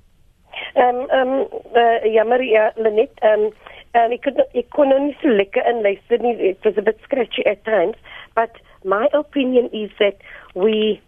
[0.75, 3.53] Ehm um, ehm um, uh, ja Maria Lenet ehm um,
[3.95, 6.35] um, ek kon ek kon nou nie so lekker in luister nie.
[6.51, 7.97] It was a bit scratchy at times,
[8.35, 10.19] but my opinion is that
[10.55, 11.01] we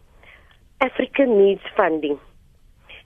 [0.80, 2.18] Africa needs funding.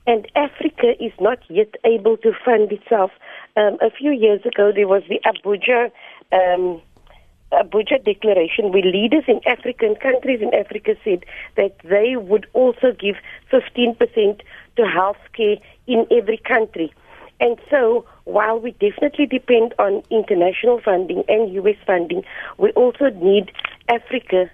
[0.06, 3.12] And Africa is not yet able to fund itself.
[3.56, 5.90] Um, a few years ago, there was the Abuja
[6.32, 6.80] um,
[7.52, 11.24] Abuja Declaration, where leaders in African countries in Africa said
[11.56, 13.16] that they would also give
[13.52, 14.40] 15%
[14.76, 16.92] to healthcare in every country.
[17.40, 22.22] And so, while we definitely depend on international funding and US funding,
[22.58, 23.50] we also need
[23.88, 24.50] Africa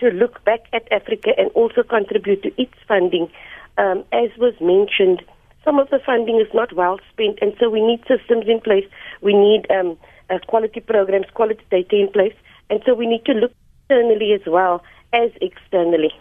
[0.00, 3.30] to look back at Africa and also contribute to its funding.
[3.78, 5.22] Um, as was mentioned,
[5.64, 8.84] some of the funding is not well spent, and so we need systems in place.
[9.20, 9.96] We need um,
[10.32, 12.36] uh, quality programs, quality data in place,
[12.70, 13.52] and so we need to look
[13.88, 16.12] internally as well as externally.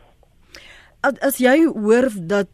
[1.02, 2.50] As jy hoor dat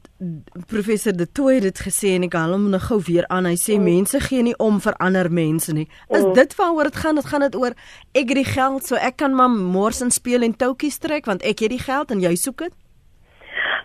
[0.72, 3.50] professor De Tooy dit gesê en ek haal hom nou gou weer aan.
[3.50, 3.84] Hy sê mm.
[3.84, 5.84] mense gee nie om vir ander mense nie.
[6.08, 6.32] Is mm.
[6.38, 7.20] dit waaroor dit gaan?
[7.20, 7.76] Dit gaan dit oor
[8.15, 11.43] ek het die geld, so ek kan maar mors en speel en toutjies trek want
[11.43, 12.78] ek het die geld en jy soek dit?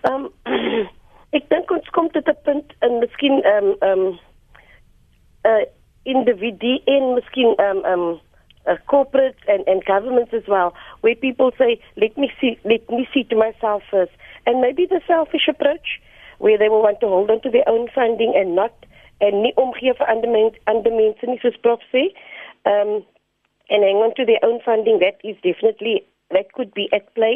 [0.07, 0.87] Ehm um,
[1.37, 4.19] ek dink ons kom tot 'n punt en miskien ehm um, ehm um,
[5.43, 5.63] uh
[6.05, 8.21] individu en miskien um, um,
[8.67, 13.07] uh, corporate and and governments as well where people say let me see let me
[13.13, 14.11] see to myself first
[14.45, 15.99] and maybe the selfish approach
[16.39, 18.73] where they will want to hold on to their own funding and not
[19.19, 22.05] en nie omgee vir ander mense ander mense nie soos prof sê.
[22.71, 23.03] Um
[23.69, 27.35] and hang on to their own funding that is definitely that could be at play.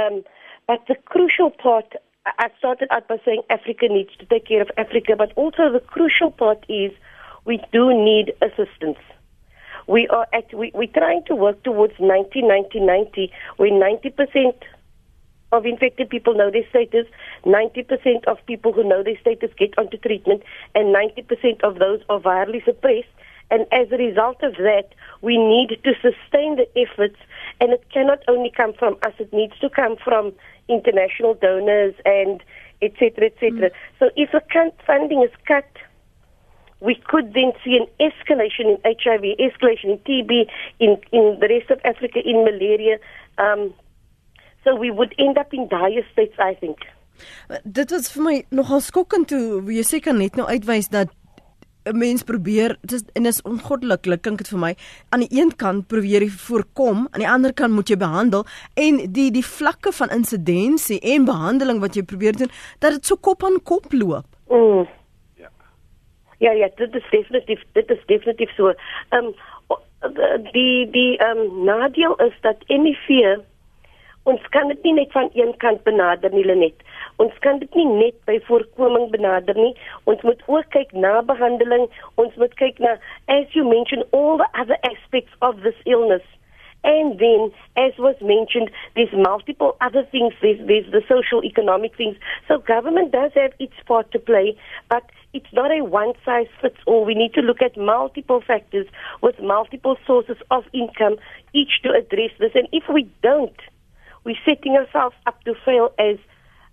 [0.00, 0.24] Um
[0.66, 4.70] but the crucial part I started out by saying Africa needs to take care of
[4.76, 6.92] Africa but also the crucial part is
[7.44, 8.98] we do need assistance.
[9.86, 14.54] We are at we we're trying to work towards 90 90 90 where 90%
[15.52, 17.06] of infected people know their status.
[17.44, 20.42] 90% of people who know their status get onto treatment,
[20.74, 23.08] and 90% of those are virally suppressed.
[23.50, 24.88] And as a result of that,
[25.20, 27.16] we need to sustain the efforts,
[27.60, 30.32] and it cannot only come from us, it needs to come from
[30.68, 32.42] international donors and
[32.82, 33.26] etc.
[33.26, 33.50] etc.
[33.50, 33.72] Mm.
[33.98, 34.42] So if the
[34.86, 35.68] funding is cut,
[36.84, 40.46] we could then see an escalation in HIV, escalation in TB,
[40.78, 42.98] in, in the rest of Africa, in malaria.
[43.38, 43.72] Um,
[44.62, 46.78] so we would end up in dire states, I think.
[47.64, 51.12] Dit was vir my nogal skokkend toe jy seker net nou uitwys dat
[51.86, 54.72] 'n mens probeer dit is en is ongoddelik klink dit vir my
[55.14, 59.12] aan die een kant probeer jy voorkom aan die ander kant moet jy behandel en
[59.12, 63.44] die die vlakke van insidensie en behandeling wat jy probeer doen dat dit so kop
[63.44, 64.26] aan kop loop.
[64.50, 64.88] Mm.
[66.44, 66.52] Ja.
[66.52, 68.72] Ja, dit is definitief dit is definitief so.
[69.08, 69.34] Ehm um,
[70.52, 73.38] die die ehm um, nadeel is dat HIV
[74.24, 76.84] ons kan dit nie net van een kant benader nie net.
[77.16, 79.74] Ons kan dit nie net by voorkoming benader nie.
[80.04, 81.88] Ons moet ook kyk na behandeling.
[82.14, 86.24] Ons moet kyk na as you mentioned all the other aspects of this illness.
[86.84, 90.34] And then, as was mentioned, there's multiple other things.
[90.42, 92.16] There's, there's the social economic things.
[92.46, 94.58] So government does have its part to play,
[94.90, 97.04] but it's not a one size fits all.
[97.04, 98.86] We need to look at multiple factors
[99.20, 101.16] with multiple sources of income,
[101.52, 102.52] each to address this.
[102.54, 103.56] And if we don't,
[104.24, 106.16] we're setting ourselves up to fail as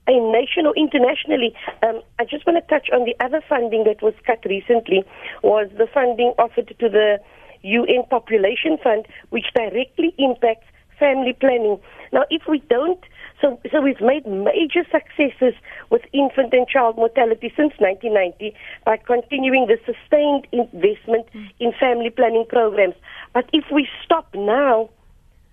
[0.07, 1.53] a nation or internationally.
[1.83, 5.03] Um, I just want to touch on the other funding that was cut recently
[5.43, 7.19] was the funding offered to the
[7.63, 10.67] UN Population Fund, which directly impacts
[11.01, 11.79] family planning.
[12.13, 13.03] Now, if we don't,
[13.41, 15.55] so, so we've made major successes
[15.89, 18.53] with infant and child mortality since 1990
[18.85, 21.45] by continuing the sustained investment hmm.
[21.59, 22.95] in family planning programs.
[23.33, 24.91] But if we stop now,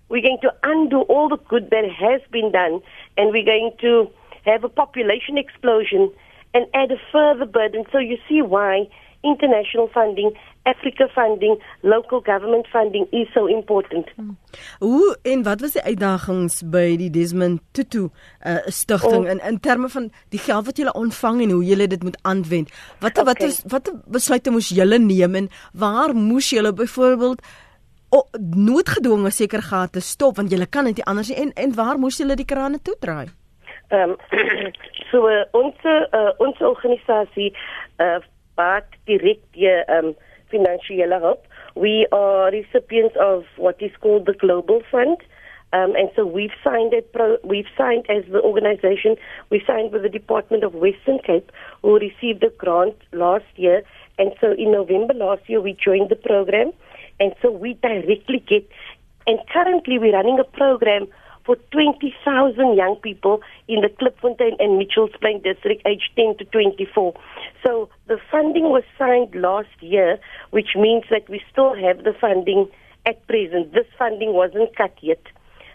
[0.09, 2.81] we're going to undo all the good that has been done,
[3.17, 4.07] and we're going to
[4.45, 6.11] have a population explosion
[6.53, 7.85] and add a further burden.
[7.91, 8.87] So you see why
[9.21, 14.09] international funding, Africa funding, local government funding is so important.
[14.15, 14.37] Hmm.
[14.79, 19.31] Hoe en wat was die uitdagings by die Desmond Tutu uh, stigting oh.
[19.31, 22.71] in in terme van die geld wat julle ontvang en hoe julle dit moet aanwend?
[22.99, 23.23] Wat okay.
[23.23, 27.41] wat is wat besluite moes julle neem en waar moes julle byvoorbeeld
[28.09, 31.99] O, noodgedwonge seker gate stop want jy kan dit nie anders nie en en waar
[32.01, 33.29] moes julle die krane toedraai?
[33.93, 34.17] Ehm um,
[35.11, 37.51] so uh, ons uh, ons organisasie
[38.01, 38.17] uh
[38.59, 40.15] wat direk die ehm um,
[40.49, 41.37] finansiële.
[41.75, 45.21] We are recipients of what is called the Global Fund.
[45.71, 47.13] Um, and so we've signed it.
[47.13, 49.15] Pro, we've signed as the organization.
[49.51, 51.51] We signed with the Department of Western Cape,
[51.83, 53.83] who received a grant last year.
[54.17, 56.71] And so in November last year, we joined the program,
[57.19, 58.67] and so we directly get.
[59.27, 61.07] And currently, we're running a program
[61.49, 67.19] for 20,000 young people in the Klipfontein and Mitchells Plain district aged 10 to 24.
[67.65, 70.19] So the funding was signed last year,
[70.51, 72.69] which means that we still have the funding
[73.07, 73.73] at present.
[73.73, 75.23] This funding wasn't cut yet.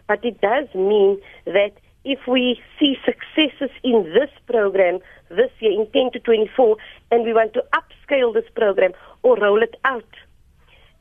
[0.07, 1.73] But it does mean that
[2.05, 6.77] if we see successes in this program this year in 10 to 24
[7.11, 8.93] and we want to upscale this program
[9.25, 10.07] or roll it out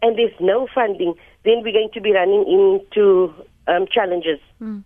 [0.01, 1.13] and there's no funding,
[1.45, 3.31] then we're going to be running into
[3.67, 4.41] um, challenges.
[4.57, 4.83] Hmm.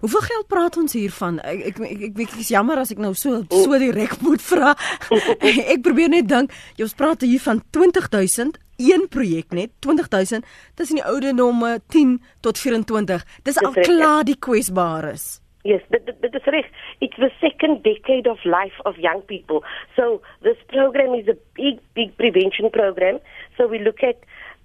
[0.00, 1.40] Hoeveel geld praat ons hier van?
[1.42, 4.74] Ek ek ek, ek weet dis jammer as ek nou so so direk moet vra.
[5.74, 10.46] ek probeer net dink, jy ons praat hier van 20000 een projek net 20000
[10.78, 13.26] tussen die ouderdomme 10 tot 24.
[13.44, 15.40] Dis al klaar die kwesbares.
[15.62, 16.64] Yes, but, but, but reg.
[17.00, 19.62] It's the second decade of life of young people.
[19.94, 23.18] So this program is a big, big prevention program.
[23.58, 24.16] So we look at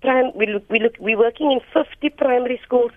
[0.02, 0.32] prime.
[0.36, 0.64] We look.
[0.70, 0.96] We look.
[1.00, 2.92] We're working in 50 primary schools,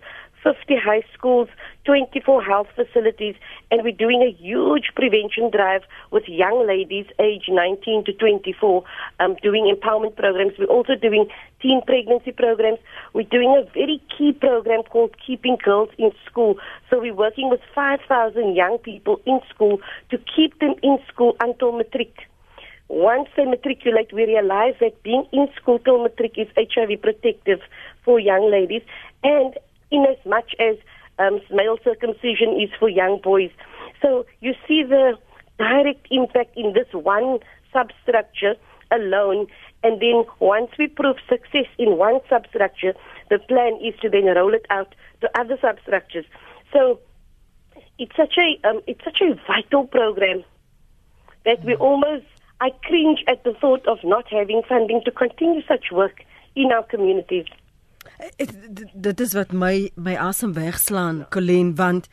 [0.48, 1.48] 50 high schools,
[1.84, 3.34] 24 health facilities,
[3.70, 8.82] and we're doing a huge prevention drive with young ladies aged 19 to 24,
[9.20, 10.52] um, doing empowerment programs.
[10.58, 11.28] We're also doing
[11.60, 12.78] teen pregnancy programs.
[13.12, 16.56] We're doing a very key program called Keeping Girls in School.
[16.88, 19.80] So we're working with 5,000 young people in school
[20.10, 22.14] to keep them in school until matric.
[22.88, 27.60] Once they matriculate, we realize that being in school till matric is HIV protective
[28.02, 28.82] for young ladies.
[29.22, 29.58] And
[29.90, 30.76] in as much as
[31.18, 33.50] um, male circumcision is for young boys.
[34.02, 35.18] So you see the
[35.58, 37.38] direct impact in this one
[37.72, 38.54] substructure
[38.90, 39.46] alone.
[39.82, 42.94] And then once we prove success in one substructure,
[43.30, 46.24] the plan is to then roll it out to other substructures.
[46.72, 47.00] So
[47.98, 50.44] it's such a um, it's such a vital program
[51.44, 52.24] that we almost
[52.60, 56.24] I cringe at the thought of not having funding to continue such work
[56.56, 57.46] in our communities.
[58.94, 62.08] Dit is wat my my asem wegslaan Colleen want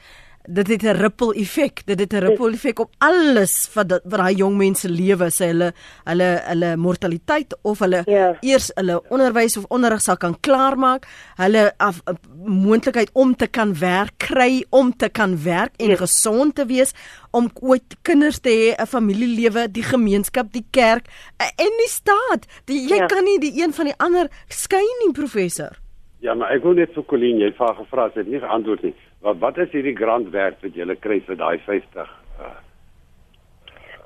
[0.47, 1.81] dit het 'n ripple effek.
[1.85, 5.45] Dit het 'n ripple effek op alles wat dat, wat daai jong mense lewe, sê
[5.47, 5.73] hulle
[6.03, 8.37] hulle hulle mortaliteit of hulle Ja.
[8.41, 12.13] eers hulle onderwys of onderrig sal kan klaarmaak, hulle af uh,
[12.45, 15.95] moontlikheid om te kan werk kry, om te kan werk en Ja.
[15.95, 16.91] gesond te wees,
[17.31, 21.07] om ooit kinders te hê, 'n familielewe, die gemeenskap, die kerk
[21.41, 22.45] uh, en die staat.
[22.65, 23.05] Die, jy Ja.
[23.05, 25.79] kan nie die een van die ander skei nie, professor.
[26.25, 28.39] Ja, maar ek wil net vir Colleen, jy het vir haar gevra, sy het nie
[28.41, 28.93] geantwoord nie.
[29.25, 32.13] Wat wat is hierdie grant werd wat jy kry vir daai 50?
[32.39, 32.53] Uh,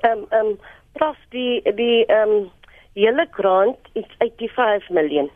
[0.08, 0.54] Um um
[0.96, 2.50] plus die die um
[2.96, 5.28] hele grant is 85 million.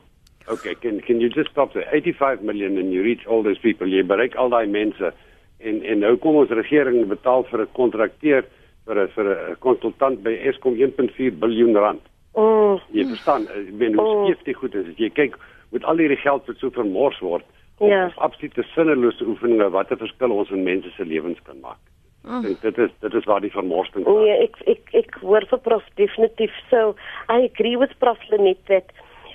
[0.49, 1.87] okay, can can you just stop there?
[1.91, 3.87] 85 million and you reach all those people.
[3.89, 5.13] Jy bereik al daai mense
[5.61, 8.45] en en nou kom ons regering betaal vir 'n kontrakteur
[8.87, 12.03] vir 'n vir 'n konsultant by Eskom 1.4 biljoen rand.
[12.37, 14.25] Mm, Jy verstaan, eh, ek bedoel Oh.
[14.27, 14.87] skief dit goed is.
[14.97, 15.37] Jy kyk
[15.75, 17.45] met al hierdie geld wat so vermors word,
[17.83, 18.05] Ja.
[18.07, 21.83] of absolute sinnelose oefeninge wat 'n verskil ons in mense se lewens kan maak.
[22.25, 24.49] Ek dink dit is dit is waar die vermorsing nee, is.
[24.49, 26.53] ek ek ek hoor vir prof definitief.
[26.71, 26.95] So
[27.29, 28.93] I agree with Prof Lenet that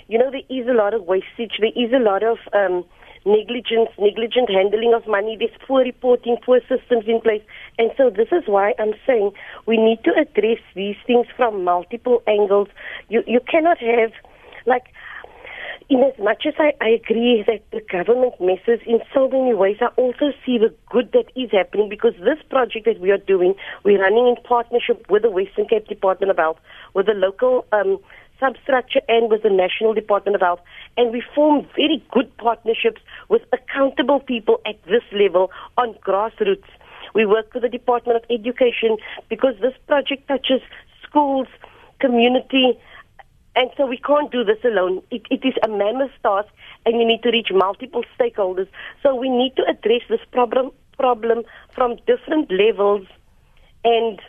[0.08, 2.84] you know there is a lot of wastage, there is a lot of um
[3.26, 7.44] negligence, negligent handling of money, there's poor reporting, poor systems in place.
[7.78, 9.34] And so this is why I'm saying
[9.66, 12.70] we need to address these things from multiple angles.
[13.10, 14.14] You you cannot have
[14.66, 14.88] like
[15.90, 19.78] in as much as I, I agree that the government messes in so many ways,
[19.82, 23.56] I also see the good that is happening because this project that we are doing,
[23.84, 26.58] we're running in partnership with the Western Cape Department of Health,
[26.94, 27.98] with the local um,
[28.40, 30.60] substructure and with the National Department of Health.
[30.96, 36.70] And we form very good partnerships with accountable people at this level on grassroots.
[37.16, 40.62] We work with the Department of Education because this project touches
[41.04, 41.48] schools,
[42.00, 42.78] community,
[43.56, 45.02] and so we can't do this alone.
[45.12, 46.50] It, it is a mammoth task,
[46.86, 48.68] and you need to reach multiple stakeholders.
[49.04, 51.44] So we need to address this problem problem
[51.74, 53.08] from different levels.
[53.84, 54.20] And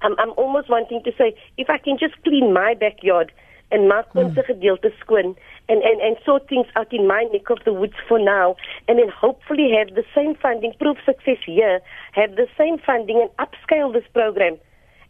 [0.00, 3.30] I'm, I'm almost wanting to say, if I can just clean my backyard
[3.70, 4.34] and my mm.
[4.34, 5.36] gedeelte skoon
[5.68, 8.56] and, and, and sort things out in my neck of the woods for now,
[8.88, 11.80] and then hopefully have the same funding, prove success here,
[12.12, 14.56] have the same funding and upscale this program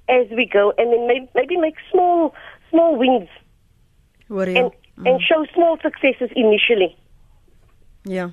[0.09, 2.35] as we go, and then maybe, maybe make small
[2.71, 3.31] small wins
[4.29, 4.59] Hoor jy?
[4.59, 4.73] and
[5.07, 6.97] and show small successes initially.
[8.03, 8.31] Ja.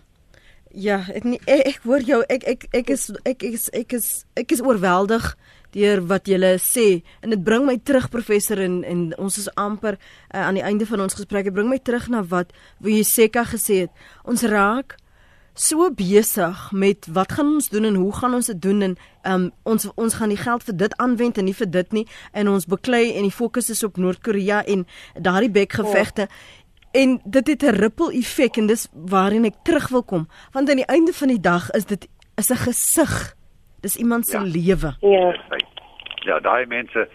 [0.75, 2.17] Ja, ek nie, ek, ek hoor jou.
[2.27, 5.29] Ek ek ek is ek is ek is ek is oorweldig
[5.75, 9.95] deur wat jy sê en dit bring my terug professor en en ons is amper
[9.95, 11.47] uh, aan die einde van ons gesprek.
[11.47, 12.51] Dit bring my terug na wat
[12.83, 13.91] wie Seka gesê het.
[14.23, 14.97] Ons raak
[15.55, 19.51] so besig met wat gaan ons doen en hoe gaan ons dit doen en um,
[19.63, 22.67] ons ons gaan die geld vir dit aanwend en nie vir dit nie en ons
[22.67, 24.83] beklei en die fokus is op Noord-Korea en
[25.15, 26.35] daardie bekgevegte oh.
[27.01, 30.83] en dit het 'n ripple effek en dis waarheen ek terug wil kom want aan
[30.83, 33.35] die einde van die dag is dit is 'n gesig
[33.81, 34.43] dis iemand se Ja.
[34.43, 35.33] lewe Ja.
[36.25, 37.07] Ja, daai mense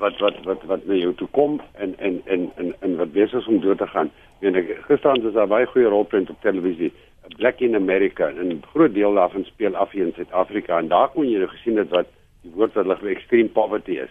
[0.00, 3.40] wat wat wat wat na jou toe kom en en en en, en wat besig
[3.40, 4.10] is om dood te gaan.
[4.40, 6.92] Weet ek gisterand was daar baie goeie rolprent op televisie.
[7.36, 11.08] Black in America en 'n groot deel daarvan speel af hier in Suid-Afrika en daar
[11.08, 12.06] kon jy nou gesien het wat
[12.42, 14.10] die woord wat hulle extreme poverty is.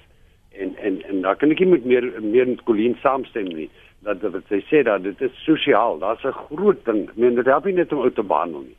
[0.58, 3.70] En en en daar kan ek nie met meer meer met Colleen saamstem nie
[4.04, 6.00] dat wat sy sê dat dit is sosiaal.
[6.00, 7.10] Daar's 'n groot ding.
[7.10, 8.76] Ek meen dit help nie net om ou te behandel nie.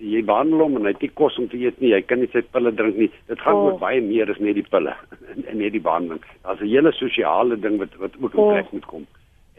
[0.00, 1.92] Jy behandel hom en hy het nie kos om te eet nie.
[1.92, 3.10] Hy kan nie sy pille drink nie.
[3.26, 3.64] Dit gaan Oh.
[3.64, 4.94] oor baie meer as net die pille
[5.36, 6.20] en, en net die behandeling.
[6.42, 8.52] Daar's 'n hele sosiale ding wat wat ook in Oh.
[8.52, 9.06] plek moet kom.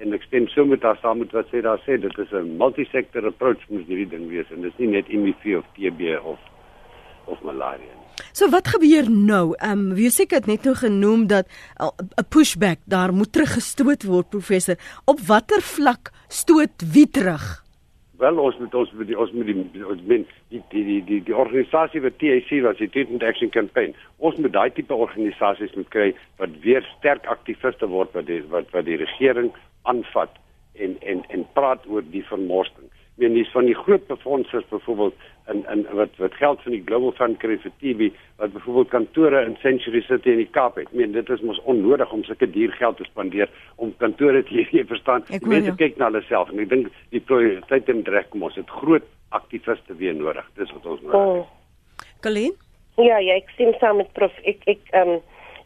[0.01, 1.99] En ek stem so met haar saam met wat sy daar sê.
[2.01, 5.57] Dit is 'n multi-sector approach moet hierdie ding wees en dit is nie net HIV
[5.57, 6.39] of TB of
[7.25, 8.01] of malaria nie.
[8.33, 9.53] So wat gebeur nou?
[9.57, 11.47] Ehm um, wie seker het net nou genoem dat
[11.79, 14.75] uh, 'n pushback daar moet teruggestoot word professor.
[15.05, 17.63] Op watter vlak stoot wie terug?
[18.21, 21.19] Wel ons moet ons moet die ons moet die ons men die die die die,
[21.25, 23.95] die organisasie wat TAC was die Student Action Campaign.
[24.17, 26.07] Ons moet daai tipe organisasies moet kry
[26.41, 29.49] wat weer sterk aktiviste word wat die wat wat die regering
[29.89, 30.37] aanvat
[30.77, 32.91] en en en praat oor die vermorsting.
[33.15, 36.83] Ek meen dis van die groot befondsers byvoorbeeld in in wat wat geld van die
[36.85, 38.09] Global Fund kry vir TB
[38.41, 40.89] wat byvoorbeeld kantore in Century City in die Kaap het.
[40.89, 44.59] Ek meen dit is mos onnodig om sulke duur geld te spandeer om kantore te
[44.59, 45.25] hê, jy verstaan.
[45.29, 48.59] Ek Mense kyk na hulle self en ek dink die prioriteit in reg kom ons
[48.59, 50.47] het groot aktiviste weer nodig.
[50.59, 51.41] Dis wat ons nodig het.
[51.41, 52.09] Oh.
[52.21, 52.57] Colleen?
[52.99, 54.33] Ja, ja, ek stem saam met prof.
[54.45, 55.21] Ek ek ehm um,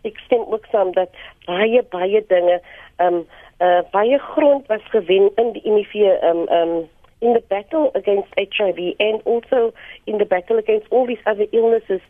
[0.06, 1.10] ek stem ook saam dat
[1.48, 2.60] baie baie dinge
[2.98, 3.24] ehm um,
[3.60, 6.84] uh, baie grond was gewen in die HIV ehm um, ehm um,
[7.22, 9.74] in the battle against HIV and also
[10.06, 12.02] in the battle against all these other illnesses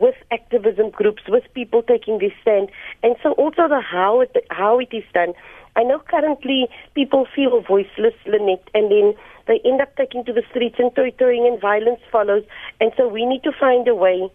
[0.00, 2.70] with activism groups, with people taking this stand,
[3.02, 5.34] and so also the how it how it is done.
[5.76, 9.14] I know currently people feel voiceless, Lynette, and then
[9.46, 12.44] they end up taking to the streets and toy-toying and violence follows.
[12.80, 14.30] And so we need to find a way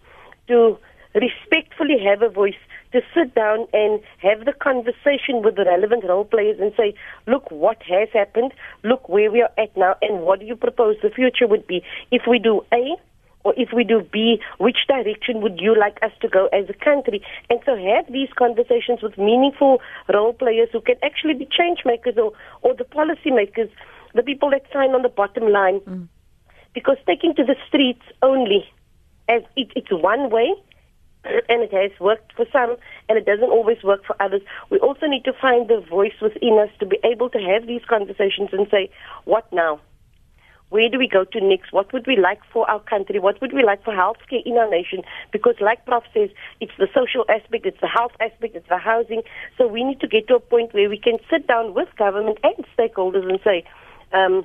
[0.48, 0.78] to
[1.14, 2.58] respectfully have a voice
[2.92, 6.94] to sit down and have the conversation with the relevant role players and say,
[7.26, 10.96] look what has happened, look where we are at now, and what do you propose
[11.02, 11.82] the future would be.
[12.10, 12.96] If we do A,
[13.44, 16.84] or if we do B, which direction would you like us to go as a
[16.84, 17.22] country?
[17.48, 19.80] And so have these conversations with meaningful
[20.12, 22.32] role players who can actually be change makers or,
[22.62, 23.70] or the policy makers,
[24.14, 25.80] the people that sign on the bottom line.
[25.80, 26.08] Mm.
[26.74, 28.68] Because taking to the streets only
[29.28, 30.52] as it, it's one way
[31.48, 32.76] and it has worked for some
[33.08, 34.42] and it doesn't always work for others.
[34.70, 37.82] We also need to find the voice within us to be able to have these
[37.88, 38.90] conversations and say,
[39.24, 39.80] what now?
[40.70, 41.72] Where do we go to next?
[41.72, 43.18] What would we like for our country?
[43.18, 45.02] What would we like for healthcare in our nation?
[45.32, 46.28] Because like Prof says,
[46.60, 49.22] it's the social aspect, it's the health aspect, it's the housing.
[49.56, 52.38] So we need to get to a point where we can sit down with government
[52.42, 53.64] and stakeholders and say,
[54.12, 54.44] um,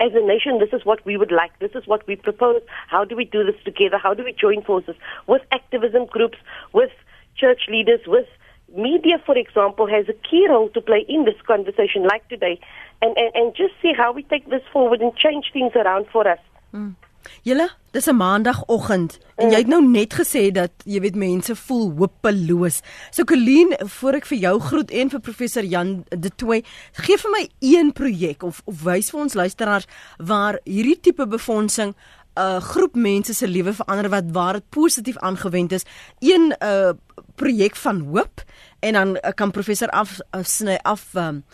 [0.00, 1.58] as a nation, this is what we would like.
[1.58, 2.62] This is what we propose.
[2.88, 3.98] How do we do this together?
[3.98, 4.94] How do we join forces
[5.26, 6.38] with activism groups,
[6.72, 6.90] with
[7.36, 8.26] church leaders, with
[8.74, 12.60] media, for example, has a key role to play in this conversation like today.
[13.00, 16.28] And, and, and just see how we take this forward and change things around for
[16.28, 16.40] us.
[16.74, 16.94] Mm.
[17.42, 21.92] Julle, dis 'n maandagooggend en jy het nou net gesê dat jy weet mense voel
[21.96, 22.80] hopeloos.
[23.10, 27.30] So Colleen, voor ek vir jou groet en vir professor Jan De Tooy, gee vir
[27.30, 29.86] my een projek of of wys vir ons luisteraars
[30.18, 31.94] waar hierdie tipe befondsing
[32.38, 35.84] 'n uh, groep mense se lewe verander wat waar dit positief aangewend is.
[36.18, 36.90] Een 'n uh,
[37.34, 38.44] projek van hoop
[38.80, 41.44] en dan uh, kan professor af uh, sny af um,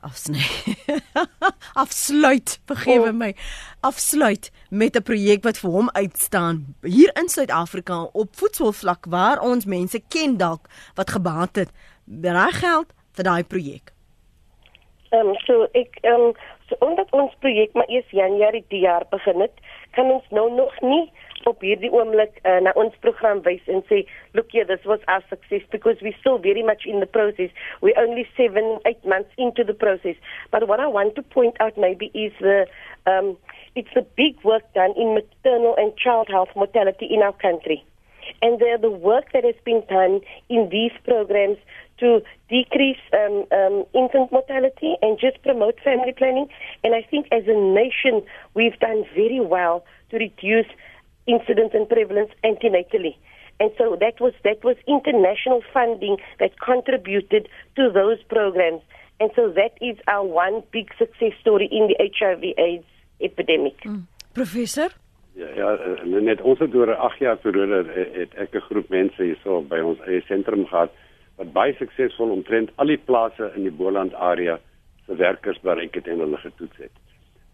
[0.00, 0.42] afsny.
[1.84, 3.16] afsluit, vergewe oh.
[3.16, 3.34] my.
[3.80, 9.64] Afsluit met 'n projek wat vir hom uitstaan hier in Suid-Afrika op voedselvlak waar ons
[9.64, 11.70] mense ken dalk wat gebaat het.
[12.22, 13.92] Reg geld vir daai projek.
[15.10, 16.32] Ehm um, so ek ehm um,
[16.68, 19.56] so omdat ons projek maar eers Januarie die jaar begin het,
[19.90, 21.10] kan ons nou nog nie
[21.48, 24.02] op hierdie oomblik uh, na ons program wys en sê
[24.36, 27.50] look here this was our success because we still very much in the process.
[27.80, 30.16] We only 7 8 months into the process.
[30.50, 32.66] But what i want to point out maybe is the
[33.06, 33.36] um
[33.74, 37.84] it's the big work done in maternal and child health mortality in our country.
[38.42, 41.58] And the the work that has been done in these programs
[42.00, 46.48] to decrease um, um, infant mortality and just promote family planning.
[46.82, 48.24] And I think as a nation,
[48.54, 50.66] we've done very well to reduce
[51.34, 53.14] incidence and prevalence antenatally.
[53.60, 58.82] And so that was that was international funding that contributed to those programs.
[59.20, 62.88] And so that is our one big success story in the HIV/AIDS
[63.20, 63.78] epidemic.
[63.84, 64.06] Mm.
[64.32, 64.90] Professor
[65.34, 69.22] Ja, ja, net ons het oor 'n 8 jaar periode het ek 'n groep mense
[69.22, 70.90] hierso by ons eie sentrum gehad
[71.36, 74.58] wat baie suksesvol omtrent al die plase in die Boland area
[75.06, 76.92] se werkers bereik het en hulle getoets het.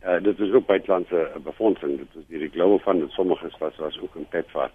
[0.06, 1.98] Uh, dit is ook buitelandse uh, befondsing.
[1.98, 4.70] Dit was die Global Fund en sommiges was was ook in Petfar.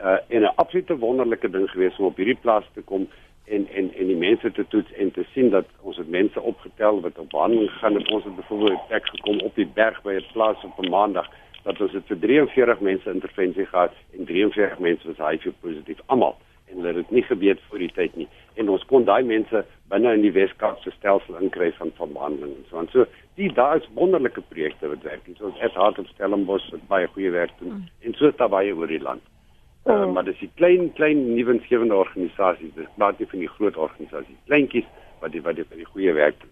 [0.00, 3.08] Uh en 'n absolute wonderlike ding gewees om op hierdie plaas te kom
[3.44, 7.00] en en en die mense te toets en te sien dat ons het mense opgetel
[7.00, 8.10] wat op behandeling gegaan het.
[8.10, 11.28] Ons het byvoorbeeld ek gekom op die berg by 'n plaas op 'n maandag
[11.62, 16.36] dat ons het vir 43 mense intervensie gehad en 43 mense was HIV positief almal
[16.70, 20.14] en hulle het nie gebeur voor die tyd nie en ons kon daai mense binne
[20.16, 23.88] in die Weskaapse stelsel inkry van van behandeling en so en so die daar is
[23.94, 25.26] wonderlike projekte wat werk.
[25.26, 27.72] En soos Ed Hart op Stellenbosch wat baie goeie werk doen.
[27.72, 27.88] Mm.
[28.00, 29.22] en so daar baie oor die land.
[29.84, 29.92] Mm.
[29.92, 34.90] uh, maar dis die klein klein nuwensgewende organisasies dis nie van die groot organisasies kleintjies
[35.20, 36.50] wat die wat die, die goeie werk doen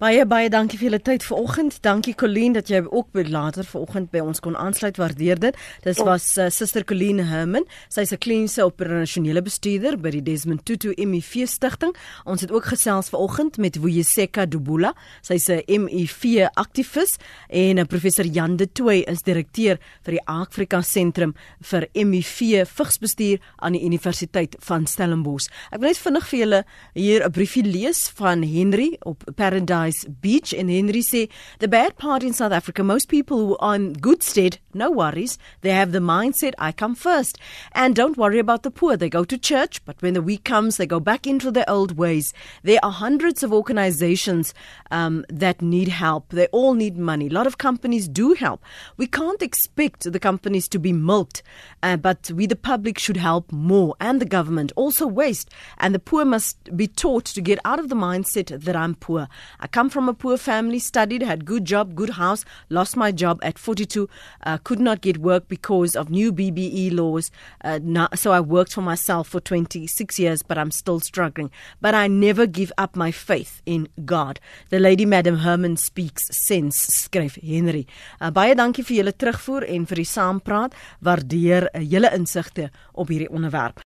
[0.00, 1.74] Baie baie dankie vir julle tyd vanoggend.
[1.84, 4.96] Dankie Colleen dat jy ook by later vanoggend by ons kon aansluit.
[4.96, 5.58] Waardeer dit.
[5.84, 6.06] Dis oh.
[6.08, 7.66] was uh, Suster Colleen Herman.
[7.92, 11.92] Sy's 'n kliniese operasionele bestuurder by die Desmond Tutu HIV Stichting.
[12.24, 14.94] Ons het ook gesels vanoggend met Wuyeseka Dubula.
[15.20, 17.18] Sy's 'n HIV aktivis
[17.50, 23.38] en uh, professor Jan de Tooy is direkteur vir die Afrika Sentrum vir HIV vigsbestuur
[23.60, 25.52] aan die Universiteit van Stellenbosch.
[25.70, 30.04] Ek wil net vinnig vir julle hier 'n briefie lees van Henry op Paradise nice
[30.04, 30.52] beach.
[30.52, 31.02] In Henry
[31.58, 35.38] the bad part in South Africa most people who are in good stead no worries.
[35.62, 37.38] They have the mindset I come first
[37.72, 38.96] and don't worry about the poor.
[38.96, 41.96] They go to church but when the week comes they go back into their old
[41.96, 42.32] ways.
[42.62, 44.54] There are hundreds of organizations
[44.92, 46.28] um, that need help.
[46.28, 47.26] They all need money.
[47.26, 48.62] A lot of companies do help.
[48.96, 51.42] We can't expect the companies to be milked
[51.82, 53.96] uh, but we the public should help more.
[53.98, 54.72] And the government.
[54.76, 55.50] Also waste.
[55.78, 59.28] And the poor must be taught to get out of the mindset that I'm poor.
[59.58, 63.38] I come from a poor family, studied, had good job, good house, lost my job
[63.42, 64.10] at 42,
[64.44, 67.30] uh, could not get work because of new BBE laws.
[67.64, 71.50] Uh, not, so I worked for myself for 26 years, but I'm still struggling.
[71.80, 74.38] But I never give up my faith in God.
[74.68, 77.86] The lady Madam Herman speaks sense, skryf Henry.
[78.20, 80.76] Uh, baie dankie vir julle terugvoer en vir die saampraat.
[81.00, 83.78] Waardeer uh, julle insigte op hierdie onderwerp.